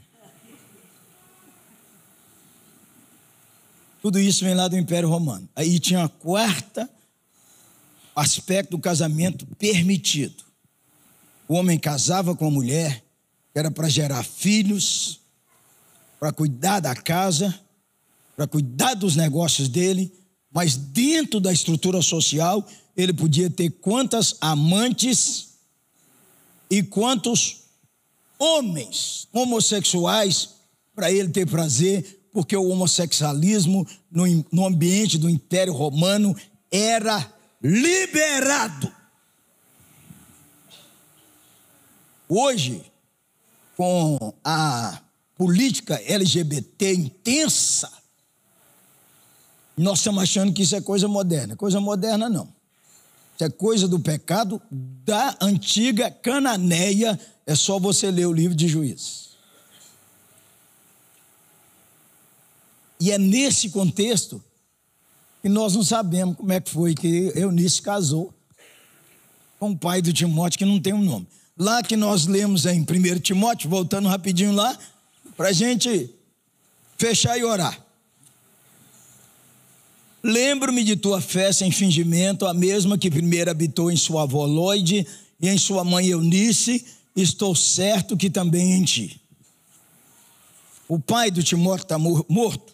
[4.01, 5.47] Tudo isso vem lá do Império Romano.
[5.55, 6.89] Aí tinha a quarta
[8.15, 10.43] aspecto do casamento permitido.
[11.47, 13.03] O homem casava com a mulher,
[13.55, 15.21] era para gerar filhos,
[16.19, 17.57] para cuidar da casa,
[18.35, 20.13] para cuidar dos negócios dele,
[20.51, 22.65] mas dentro da estrutura social,
[23.01, 25.53] ele podia ter quantas amantes
[26.69, 27.61] e quantos
[28.37, 30.49] homens homossexuais
[30.93, 36.35] para ele ter prazer, porque o homossexualismo no, no ambiente do Império Romano
[36.69, 37.33] era
[37.63, 38.91] liberado.
[42.27, 42.83] Hoje,
[43.77, 45.01] com a
[45.37, 47.89] política LGBT intensa,
[49.77, 51.55] nós estamos achando que isso é coisa moderna.
[51.55, 52.58] Coisa moderna não.
[53.41, 59.29] É coisa do pecado da antiga Cananeia é só você ler o livro de Juízes.
[62.99, 64.43] E é nesse contexto
[65.41, 68.33] que nós não sabemos como é que foi que Eunice casou
[69.57, 71.25] com o pai do Timóteo, que não tem um nome.
[71.57, 74.77] Lá que nós lemos em 1 Timóteo, voltando rapidinho lá,
[75.37, 76.13] para a gente
[76.97, 77.88] fechar e orar.
[80.21, 85.07] Lembro-me de tua fé sem fingimento, a mesma que primeiro habitou em sua avó Lloyd
[85.39, 89.21] e em sua mãe Eunice, estou certo que também em ti.
[90.87, 92.73] O pai do Timóteo está morto.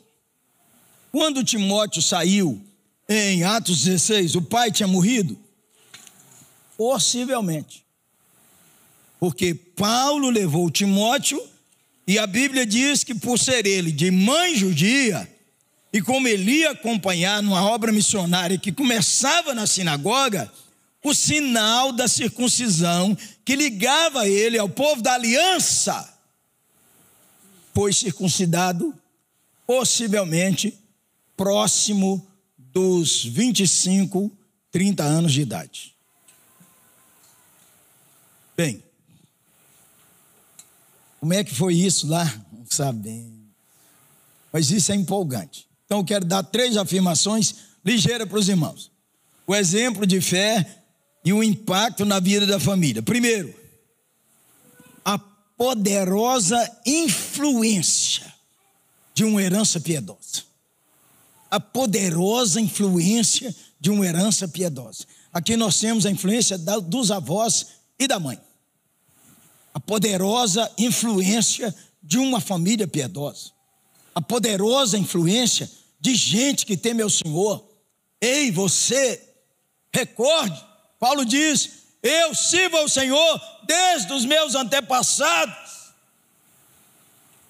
[1.11, 2.61] Quando Timóteo saiu
[3.07, 5.37] em Atos 16, o pai tinha morrido?
[6.77, 7.85] Possivelmente.
[9.19, 11.41] Porque Paulo levou Timóteo
[12.07, 15.29] e a Bíblia diz que por ser ele de mãe judia,
[15.95, 20.51] e como ele ia acompanhar numa obra missionária que começava na sinagoga,
[21.01, 26.13] o sinal da circuncisão que ligava ele ao povo da aliança,
[27.73, 28.93] foi circuncidado
[29.65, 30.77] possivelmente
[31.37, 32.27] próximo
[32.57, 34.29] dos 25,
[34.73, 35.95] 30 anos de idade.
[38.57, 38.83] Bem,
[41.21, 42.25] como é que foi isso lá?
[42.51, 43.45] Não sabemos.
[44.51, 45.65] Mas isso é empolgante.
[45.85, 47.55] Então eu quero dar três afirmações
[47.85, 48.91] ligeiras para os irmãos.
[49.45, 50.83] O exemplo de fé
[51.23, 53.01] e o impacto na vida da família.
[53.01, 53.53] Primeiro,
[55.03, 58.33] a poderosa influência
[59.13, 60.43] de uma herança piedosa.
[61.49, 65.05] A poderosa influência de uma herança piedosa.
[65.31, 67.67] Aqui nós temos a influência dos avós
[67.99, 68.39] e da mãe.
[69.73, 73.54] A poderosa influência de uma família piedosa.
[74.15, 77.67] A poderosa influência de gente que teme ao Senhor.
[78.21, 79.21] Ei, você,
[79.93, 80.63] recorde,
[80.99, 81.69] Paulo diz:
[82.01, 85.93] Eu sirvo ao Senhor desde os meus antepassados.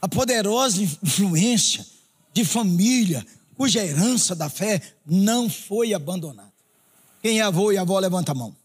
[0.01, 1.85] A poderosa influência
[2.33, 6.53] de família, cuja herança da fé não foi abandonada.
[7.21, 8.55] Quem é avô e avó, levanta a mão.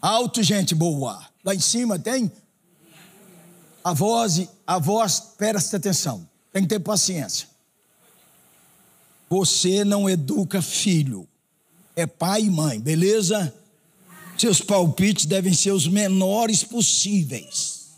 [0.00, 1.24] Alto, gente boa.
[1.44, 2.30] Lá em cima tem
[3.84, 6.28] a voz, a voz, presta atenção.
[6.56, 7.48] Tem que ter paciência.
[9.28, 11.28] Você não educa filho,
[11.94, 13.54] é pai e mãe, beleza?
[14.38, 17.90] Seus palpites devem ser os menores possíveis.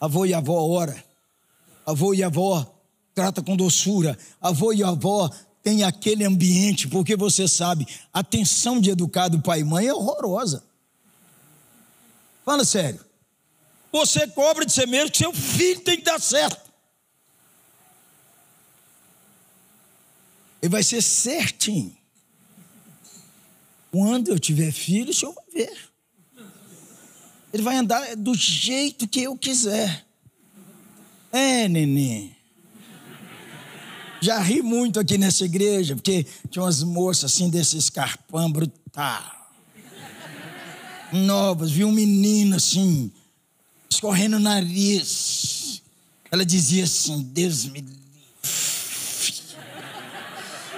[0.00, 1.00] Avô e avó ora.
[1.86, 2.66] Avô e avó
[3.14, 4.18] trata com doçura.
[4.40, 5.30] Avô e avó
[5.62, 9.94] tem aquele ambiente, porque você sabe, a tensão de educar do pai e mãe é
[9.94, 10.64] horrorosa.
[12.44, 13.09] Fala sério.
[13.92, 16.70] Você cobra de ser mesmo que seu filho tem que dar certo.
[20.62, 21.96] Ele vai ser certinho.
[23.90, 25.90] Quando eu tiver filho, o senhor vai ver.
[27.52, 30.06] Ele vai andar do jeito que eu quiser.
[31.32, 32.36] É, neném.
[34.20, 39.40] Já ri muito aqui nessa igreja, porque tinha umas moças assim desse escarpão brutal.
[41.10, 43.10] Novas, vi um menino assim,
[43.90, 45.82] escorrendo o nariz.
[46.30, 48.00] Ela dizia assim: Deus me livre.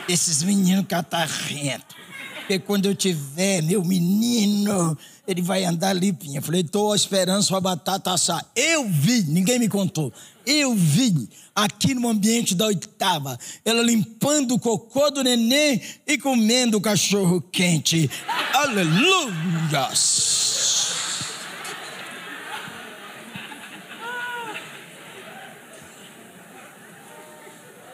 [0.08, 1.96] Esses meninos catarrentos.
[2.40, 6.38] Porque quando eu tiver meu menino, ele vai andar limpinho.
[6.38, 8.44] Eu falei, estou esperando sua batata assar.
[8.56, 10.12] Eu vi, ninguém me contou.
[10.44, 16.78] Eu vi aqui no ambiente da oitava, ela limpando o cocô do neném e comendo
[16.78, 18.10] o cachorro quente.
[18.52, 19.88] Aleluia!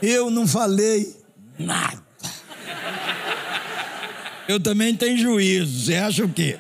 [0.00, 1.16] Eu não falei
[1.58, 2.02] nada.
[4.48, 5.84] Eu também tenho juízo.
[5.84, 6.58] Você acha o quê?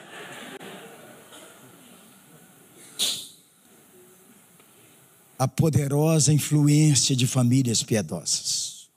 [5.38, 8.88] a poderosa influência de famílias piedosas.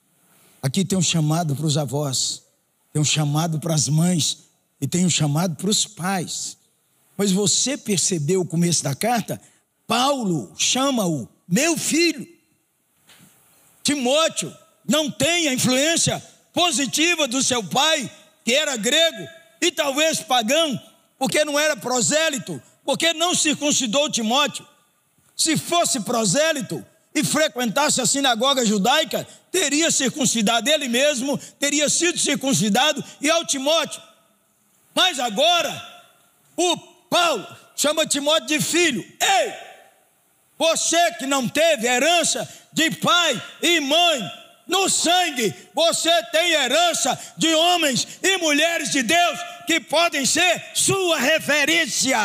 [0.61, 2.41] Aqui tem um chamado para os avós,
[2.91, 4.39] tem um chamado para as mães
[4.79, 6.57] e tem um chamado para os pais.
[7.15, 9.39] Mas você percebeu o começo da carta?
[9.85, 12.27] Paulo chama-o meu filho.
[13.83, 14.55] Timóteo
[14.87, 16.21] não tem a influência
[16.53, 18.09] positiva do seu pai,
[18.43, 19.27] que era grego
[19.61, 20.79] e talvez pagão,
[21.17, 24.67] porque não era prosélito, porque não circuncidou Timóteo.
[25.35, 33.03] Se fosse prosélito e frequentasse a sinagoga judaica, teria circuncidado ele mesmo, teria sido circuncidado
[33.19, 34.01] e ao Timóteo.
[34.93, 35.71] Mas agora,
[36.55, 36.77] o
[37.09, 39.01] Paulo chama Timóteo de filho.
[39.19, 39.53] Ei,
[40.61, 44.31] você que não teve herança de pai e mãe
[44.67, 51.17] no sangue, você tem herança de homens e mulheres de Deus que podem ser sua
[51.17, 52.15] referência.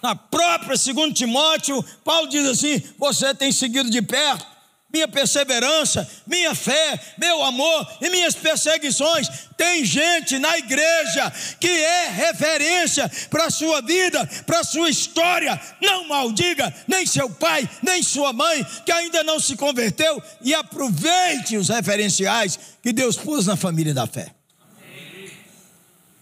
[0.00, 4.46] Na própria 2 Timóteo, Paulo diz assim: Você tem seguido de perto
[4.92, 9.28] minha perseverança, minha fé, meu amor e minhas perseguições.
[9.56, 11.30] Tem gente na igreja
[11.60, 15.60] que é referência para a sua vida, para a sua história.
[15.80, 21.56] Não maldiga nem seu pai, nem sua mãe, que ainda não se converteu, e aproveite
[21.56, 24.34] os referenciais que Deus pôs na família da fé.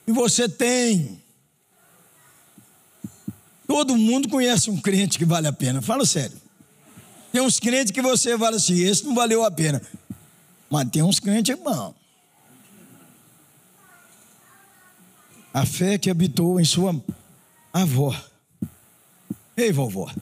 [0.07, 1.23] E você tem
[3.69, 5.83] Todo mundo conhece um crente que vale a pena.
[5.83, 6.48] Fala sério.
[7.33, 9.83] Tem uns crentes que você fala assim, esse não valeu a pena.
[10.70, 11.95] Mas tem uns crentes bons.
[15.53, 16.95] A fé que habitou em sua
[17.72, 18.14] avó.
[19.57, 20.12] Ei, vovó.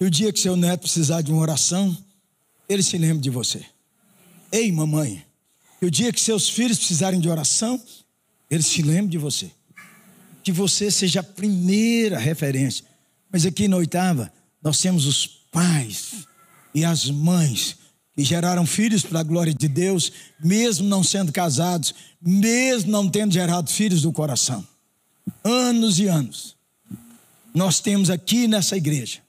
[0.00, 1.96] E o dia que seu neto precisar de uma oração,
[2.68, 3.64] ele se lembre de você.
[4.52, 5.24] Ei, mamãe.
[5.80, 7.80] Que o dia que seus filhos precisarem de oração,
[8.50, 9.50] eles se lembrem de você.
[10.42, 12.84] Que você seja a primeira referência.
[13.30, 14.32] Mas aqui na oitava,
[14.62, 16.26] nós temos os pais
[16.74, 17.76] e as mães
[18.14, 23.32] que geraram filhos para a glória de Deus, mesmo não sendo casados, mesmo não tendo
[23.32, 24.66] gerado filhos do coração.
[25.44, 26.56] Anos e anos.
[27.54, 29.20] Nós temos aqui nessa igreja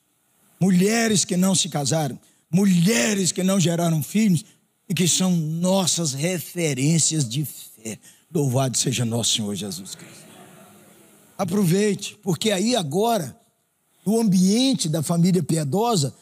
[0.60, 2.20] mulheres que não se casaram,
[2.52, 4.44] mulheres que não geraram filhos
[4.88, 7.98] e que são nossas referências de fé.
[8.34, 10.28] Louvado seja nosso Senhor Jesus Cristo.
[11.38, 13.39] Aproveite, porque aí agora,
[14.10, 16.16] no ambiente da família piedosa,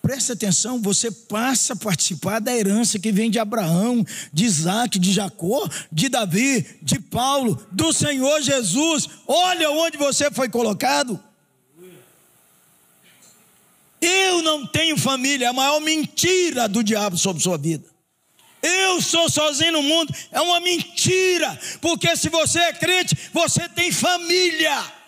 [0.00, 5.12] preste atenção, você passa a participar da herança que vem de Abraão, de Isaac, de
[5.12, 9.08] Jacó, de Davi, de Paulo, do Senhor Jesus.
[9.26, 11.20] Olha onde você foi colocado.
[14.00, 17.84] Eu não tenho família, é a maior mentira do diabo sobre sua vida.
[18.62, 23.90] Eu sou sozinho no mundo, é uma mentira, porque se você é crente, você tem
[23.90, 25.01] família,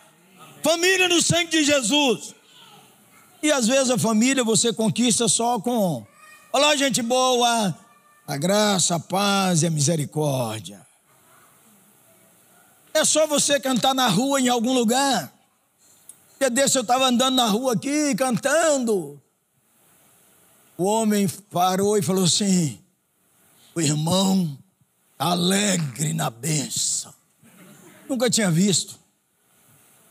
[0.65, 2.35] família no sangue de Jesus.
[3.43, 6.07] E às vezes a família você conquista só com,
[6.51, 7.79] olá, gente boa,
[8.27, 10.85] a graça, a paz e a misericórdia.
[12.95, 15.31] É só você cantar na rua em algum lugar.
[16.41, 19.21] Dia desse eu estava andando na rua aqui, cantando.
[20.79, 22.81] O homem parou e falou assim:
[23.75, 24.57] o irmão
[25.19, 27.13] alegre na benção.
[28.09, 29.04] Nunca tinha visto.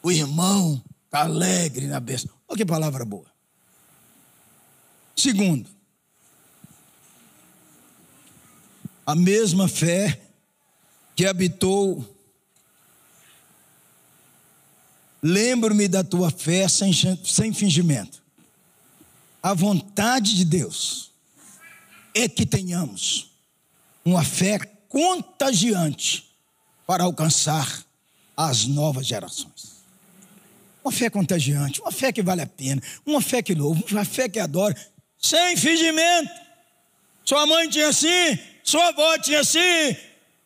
[0.03, 2.33] O irmão alegre na benção.
[2.47, 3.25] Olha que palavra boa.
[5.15, 5.69] Segundo,
[9.05, 10.19] a mesma fé
[11.15, 12.13] que habitou
[15.23, 16.91] Lembro-me da tua fé sem,
[17.23, 18.21] sem fingimento.
[19.41, 21.11] A vontade de Deus
[22.13, 23.31] é que tenhamos
[24.03, 26.35] uma fé contagiante
[26.85, 27.85] para alcançar
[28.35, 29.82] as novas gerações.
[30.83, 34.27] Uma fé contagiante, uma fé que vale a pena, uma fé que louva, uma fé
[34.27, 34.75] que adora,
[35.17, 36.29] sem fingimento.
[37.23, 39.95] Sua mãe tinha assim, sua avó tinha assim,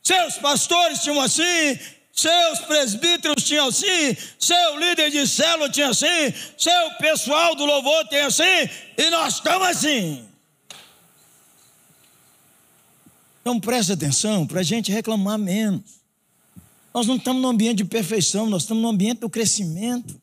[0.03, 1.79] seus pastores tinham assim,
[2.13, 8.21] seus presbíteros tinham assim, seu líder de célula tinha assim, seu pessoal do louvor tem
[8.21, 10.23] assim, e nós estamos assim.
[13.41, 15.97] Então preste atenção para a gente reclamar menos.
[16.93, 20.19] Nós não estamos no ambiente de perfeição, nós estamos no ambiente do crescimento.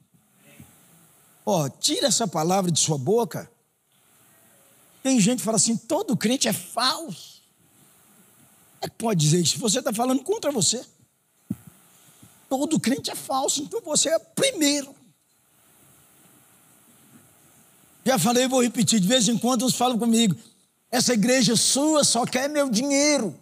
[1.45, 3.51] Ó, tira essa palavra de sua boca.
[5.03, 7.43] Tem gente que fala assim: todo crente é falso.
[8.81, 9.59] É que pode dizer isso?
[9.59, 10.85] Você está falando contra você
[12.57, 14.95] todo crente é falso, então você é primeiro.
[18.05, 20.37] Já falei, vou repetir, de vez em quando eles falam comigo,
[20.91, 23.35] essa igreja sua só quer meu dinheiro.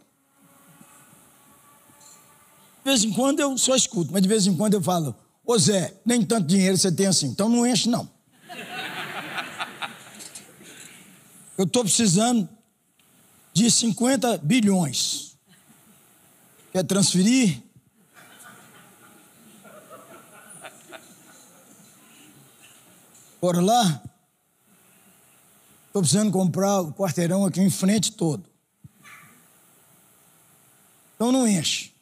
[2.78, 5.14] De vez em quando eu só escuto, mas de vez em quando eu falo,
[5.45, 8.11] ô Zé, nem tanto dinheiro você tem assim, então não enche não.
[11.57, 12.49] Eu estou precisando
[13.53, 15.36] de 50 bilhões.
[16.72, 17.62] Quer transferir?
[23.40, 24.03] Bora lá?
[25.88, 28.49] Estou precisando comprar o quarteirão aqui em frente todo.
[31.14, 31.90] Então não enche.
[31.90, 31.93] De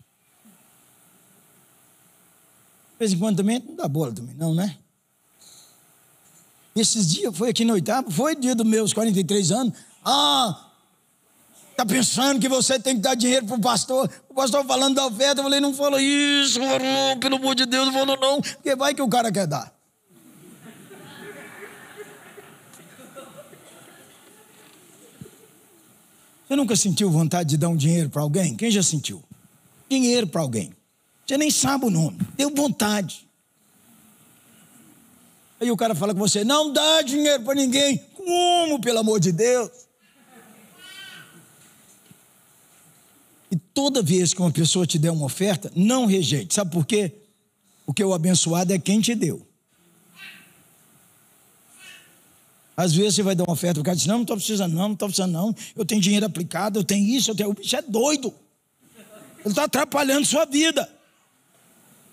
[3.00, 4.76] vez em quando também não dá bola também, não, né?
[6.76, 9.72] Esses dias, foi aqui no oitavo, foi dia dos meus 43 anos.
[10.04, 10.70] Ah,
[11.74, 14.08] tá pensando que você tem que dar dinheiro pro pastor?
[14.28, 16.60] O pastor falando da oferta, eu falei, não fala isso,
[17.18, 19.74] pelo amor de Deus, falou não, porque vai que o cara quer dar.
[26.46, 28.56] Você nunca sentiu vontade de dar um dinheiro para alguém?
[28.56, 29.22] Quem já sentiu?
[29.88, 30.72] Dinheiro para alguém.
[31.30, 32.18] Você nem sabe o nome.
[32.36, 33.24] Deu vontade.
[35.60, 37.98] Aí o cara fala com você: não dá dinheiro para ninguém.
[38.16, 39.70] Como, pelo amor de Deus?
[43.48, 46.52] E toda vez que uma pessoa te der uma oferta, não rejeite.
[46.52, 47.12] Sabe por quê?
[47.86, 49.46] Porque o abençoado é quem te deu.
[52.76, 54.88] Às vezes você vai dar uma oferta, o cara diz: Não, não estou precisando, não,
[54.88, 55.54] não estou precisando, não.
[55.76, 57.50] Eu tenho dinheiro aplicado, eu tenho isso, eu tenho.
[57.50, 58.34] O bicho é doido.
[59.44, 60.98] Ele está atrapalhando sua vida.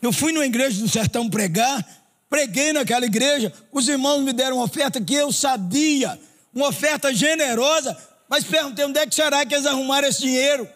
[0.01, 1.85] Eu fui numa igreja do sertão pregar,
[2.29, 6.19] preguei naquela igreja, os irmãos me deram uma oferta que eu sabia,
[6.53, 7.97] uma oferta generosa,
[8.29, 10.67] mas perguntei onde é que será que eles arrumaram esse dinheiro.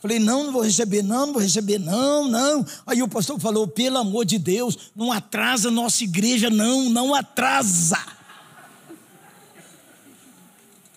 [0.00, 2.66] Falei, não, não vou receber, não, não vou receber, não, não.
[2.84, 8.04] Aí o pastor falou, pelo amor de Deus, não atrasa nossa igreja, não, não atrasa.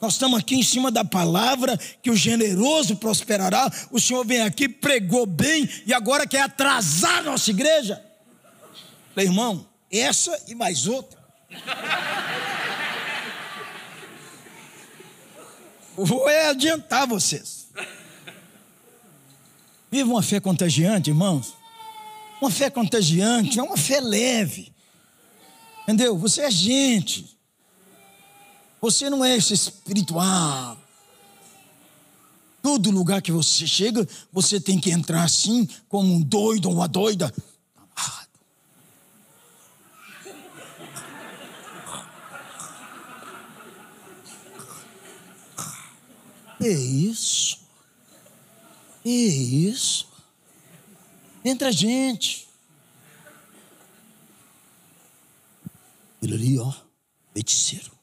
[0.06, 3.72] Nós estamos aqui em cima da palavra que o generoso prosperará.
[3.90, 8.06] O Senhor vem aqui, pregou bem e agora quer atrasar a nossa igreja.
[9.16, 11.20] Falei, irmão, essa e mais outra.
[15.98, 17.70] Vou é adiantar vocês.
[19.90, 21.56] Viva uma fé contagiante, irmãos.
[22.40, 24.72] Uma fé contagiante, é uma fé leve.
[25.82, 26.16] Entendeu?
[26.16, 27.35] Você é gente.
[28.86, 30.78] Você não é espiritual.
[32.62, 36.88] Todo lugar que você chega, você tem que entrar assim, como um doido ou uma
[36.88, 37.34] doida.
[46.62, 47.58] É isso.
[49.04, 50.08] É isso.
[51.44, 52.48] Entra gente.
[56.22, 56.72] Ele ali, ó,
[57.34, 57.95] feiticeiro.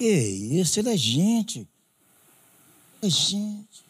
[0.00, 0.80] Que isso?
[0.80, 1.68] Ele é gente.
[3.02, 3.84] É gente.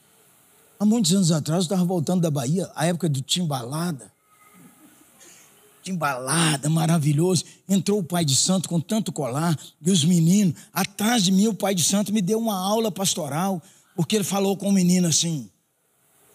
[0.77, 4.11] Há muitos anos atrás, eu estava voltando da Bahia, a época do Timbalada.
[5.85, 7.45] Timbalada, maravilhoso.
[7.69, 10.55] Entrou o pai de santo com tanto colar, e os meninos.
[10.73, 13.63] Atrás de mim, o pai de santo me deu uma aula pastoral,
[13.95, 15.49] porque ele falou com o menino assim: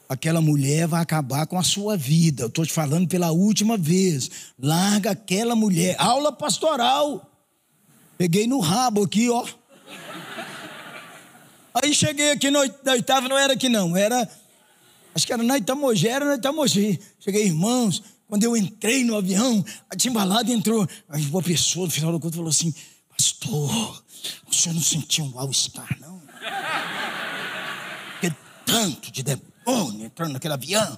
[0.07, 2.43] aquela mulher vai acabar com a sua vida.
[2.43, 4.31] Eu estou te falando pela última vez.
[4.57, 5.97] Larga aquela mulher.
[5.99, 7.29] Aula pastoral.
[8.17, 9.45] Peguei no rabo aqui, ó.
[11.83, 12.61] Aí cheguei aqui na
[12.91, 14.29] oitava, não era aqui não, era.
[15.13, 16.99] Acho que era na Itamogi, era na Itamogi.
[17.19, 20.87] Cheguei, irmãos, quando eu entrei no avião, a timbalada entrou.
[21.09, 22.73] Aí uma pessoa no final do culto falou assim:
[23.09, 24.03] Pastor,
[24.49, 26.21] o senhor não sentiu um all-star, não?
[28.21, 28.33] Que
[28.65, 30.97] tanto de demônio entrando naquele avião.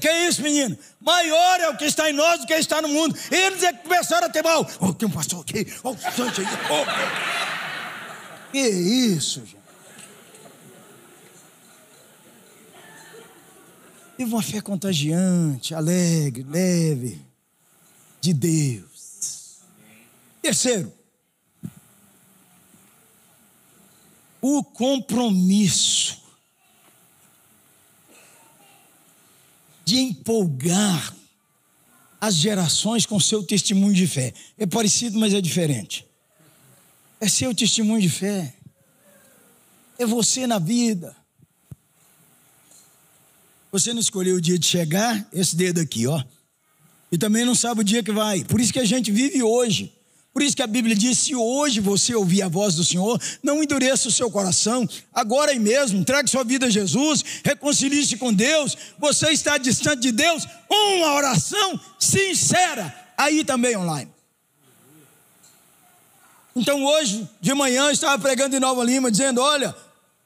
[0.00, 0.78] Que é isso, menino?
[1.00, 3.18] Maior é o que está em nós do que está no mundo.
[3.28, 4.64] Eles é que começaram a ter mal.
[4.78, 5.66] Oh, tem um pastor aqui.
[5.82, 6.46] Oh, santo aí.
[6.70, 7.49] Oh.
[8.52, 9.60] Que isso, gente?
[14.18, 17.20] Viva uma fé contagiante, alegre, leve,
[18.20, 19.60] de Deus.
[20.42, 20.92] Terceiro,
[24.42, 26.20] o compromisso
[29.84, 31.16] de empolgar
[32.20, 34.34] as gerações com seu testemunho de fé.
[34.58, 36.09] É parecido, mas é diferente.
[37.20, 38.54] É seu testemunho de fé.
[39.98, 41.14] É você na vida.
[43.70, 46.22] Você não escolheu o dia de chegar, esse dedo aqui, ó.
[47.12, 48.42] E também não sabe o dia que vai.
[48.44, 49.92] Por isso que a gente vive hoje.
[50.32, 53.62] Por isso que a Bíblia diz: se hoje você ouvir a voz do Senhor, não
[53.62, 58.76] endureça o seu coração, agora aí mesmo, entregue sua vida a Jesus, reconcilie-se com Deus.
[58.98, 64.10] Você está distante de Deus, uma oração sincera, aí também online.
[66.54, 69.74] Então hoje, de manhã, eu estava pregando em Nova Lima, dizendo: olha,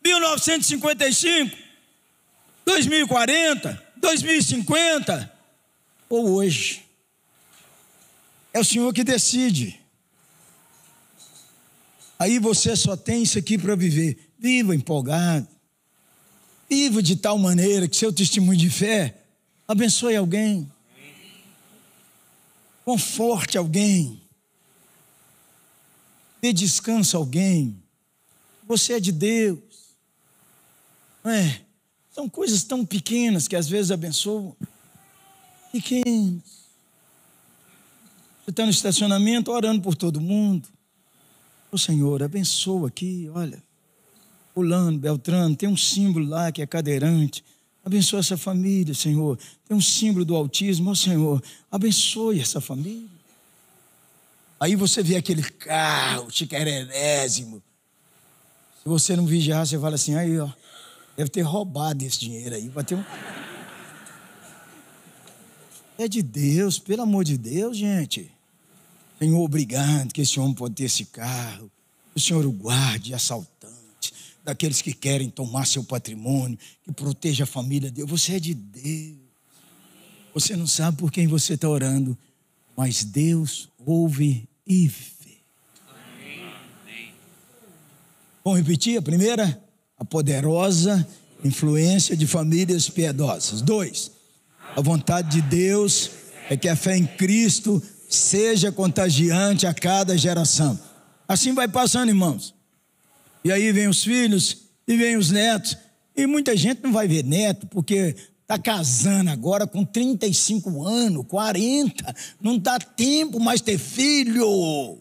[0.05, 1.57] 1955,
[2.65, 5.33] 2040, 2050
[6.09, 6.85] ou hoje.
[8.53, 9.81] É o Senhor que decide.
[12.19, 14.33] Aí você só tem isso aqui para viver.
[14.39, 15.49] Viva empolgado.
[16.71, 19.23] Viva de tal maneira que seu testemunho de fé
[19.67, 20.71] abençoe alguém.
[22.85, 24.24] Conforte alguém.
[26.45, 27.75] Dê descanso a alguém.
[28.69, 29.61] Você é de Deus.
[31.25, 31.63] Não é?
[32.11, 34.55] São coisas tão pequenas que às vezes abençoam.
[35.73, 36.43] Pequenas.
[38.45, 40.69] Você está no estacionamento orando por todo mundo.
[41.73, 43.63] Ô Senhor, abençoa aqui, olha.
[44.53, 47.43] Fulano, Beltrano, tem um símbolo lá que é cadeirante.
[47.83, 49.39] Abençoa essa família, Senhor.
[49.67, 51.43] Tem um símbolo do autismo, ó Senhor.
[51.71, 53.14] Abençoe essa família.
[54.65, 57.63] Aí você vê aquele carro chiquererésimo.
[58.83, 60.49] Se você não vigiar, você fala assim, aí, ó.
[61.15, 62.71] Deve ter roubado esse dinheiro aí.
[62.71, 63.05] Bateu um...
[65.99, 68.33] É de Deus, pelo amor de Deus, gente.
[69.19, 71.71] Senhor, obrigado que esse homem pode ter esse carro.
[72.15, 77.91] O Senhor o guarde assaltante, daqueles que querem tomar seu patrimônio, que proteja a família
[77.91, 78.09] dele.
[78.09, 79.19] Você é de Deus.
[80.33, 82.17] Você não sabe por quem você está orando,
[82.75, 85.39] mas Deus ouve e vê.
[88.45, 89.65] Vamos repetir a primeira?
[89.99, 91.07] a poderosa
[91.43, 93.61] influência de famílias piedosas.
[93.61, 94.11] Dois,
[94.77, 96.11] a vontade de Deus
[96.51, 100.79] é que a fé em Cristo seja contagiante a cada geração.
[101.27, 102.55] Assim vai passando, irmãos.
[103.43, 105.77] E aí vem os filhos e vem os netos.
[106.17, 112.15] E muita gente não vai ver neto, porque está casando agora com 35 anos, 40.
[112.41, 114.99] Não dá tempo mais ter filho.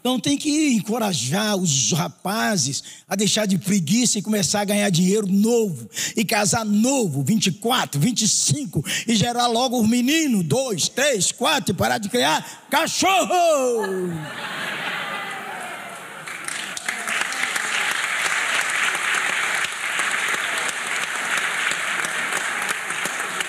[0.00, 5.26] Então tem que encorajar os rapazes a deixar de preguiça e começar a ganhar dinheiro
[5.26, 5.90] novo.
[6.16, 8.84] E casar novo, 24, 25.
[9.06, 13.82] E gerar logo os meninos, dois, três, quatro, e parar de criar cachorro.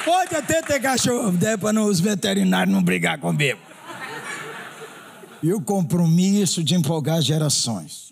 [0.09, 3.59] Pode até ter cachorro, né, para os veterinários não brigar comigo.
[5.43, 8.11] E o compromisso de empolgar gerações.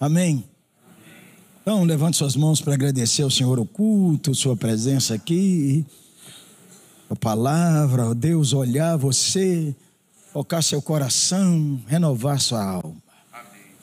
[0.00, 0.42] Amém?
[1.60, 5.84] Então, levante suas mãos para agradecer ao Senhor oculto, sua presença aqui,
[7.10, 9.76] a palavra, ó Deus, olhar você,
[10.32, 12.96] tocar seu coração, renovar sua alma.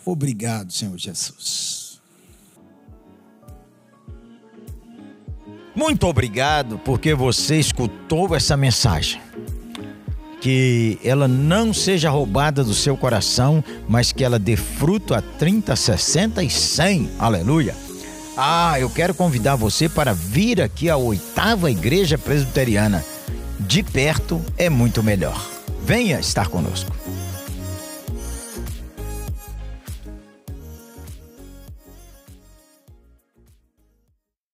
[0.03, 1.76] Obrigado, Senhor Jesus.
[5.78, 9.21] Muito obrigado porque você escutou essa mensagem.
[10.41, 15.75] Que ela não seja roubada do seu coração, mas que ela dê fruto a 30,
[15.75, 17.11] 60 e 100.
[17.19, 17.75] Aleluia.
[18.36, 23.05] Ah, eu quero convidar você para vir aqui à oitava igreja presbiteriana.
[23.59, 25.39] De perto é muito melhor.
[25.84, 26.91] Venha estar conosco.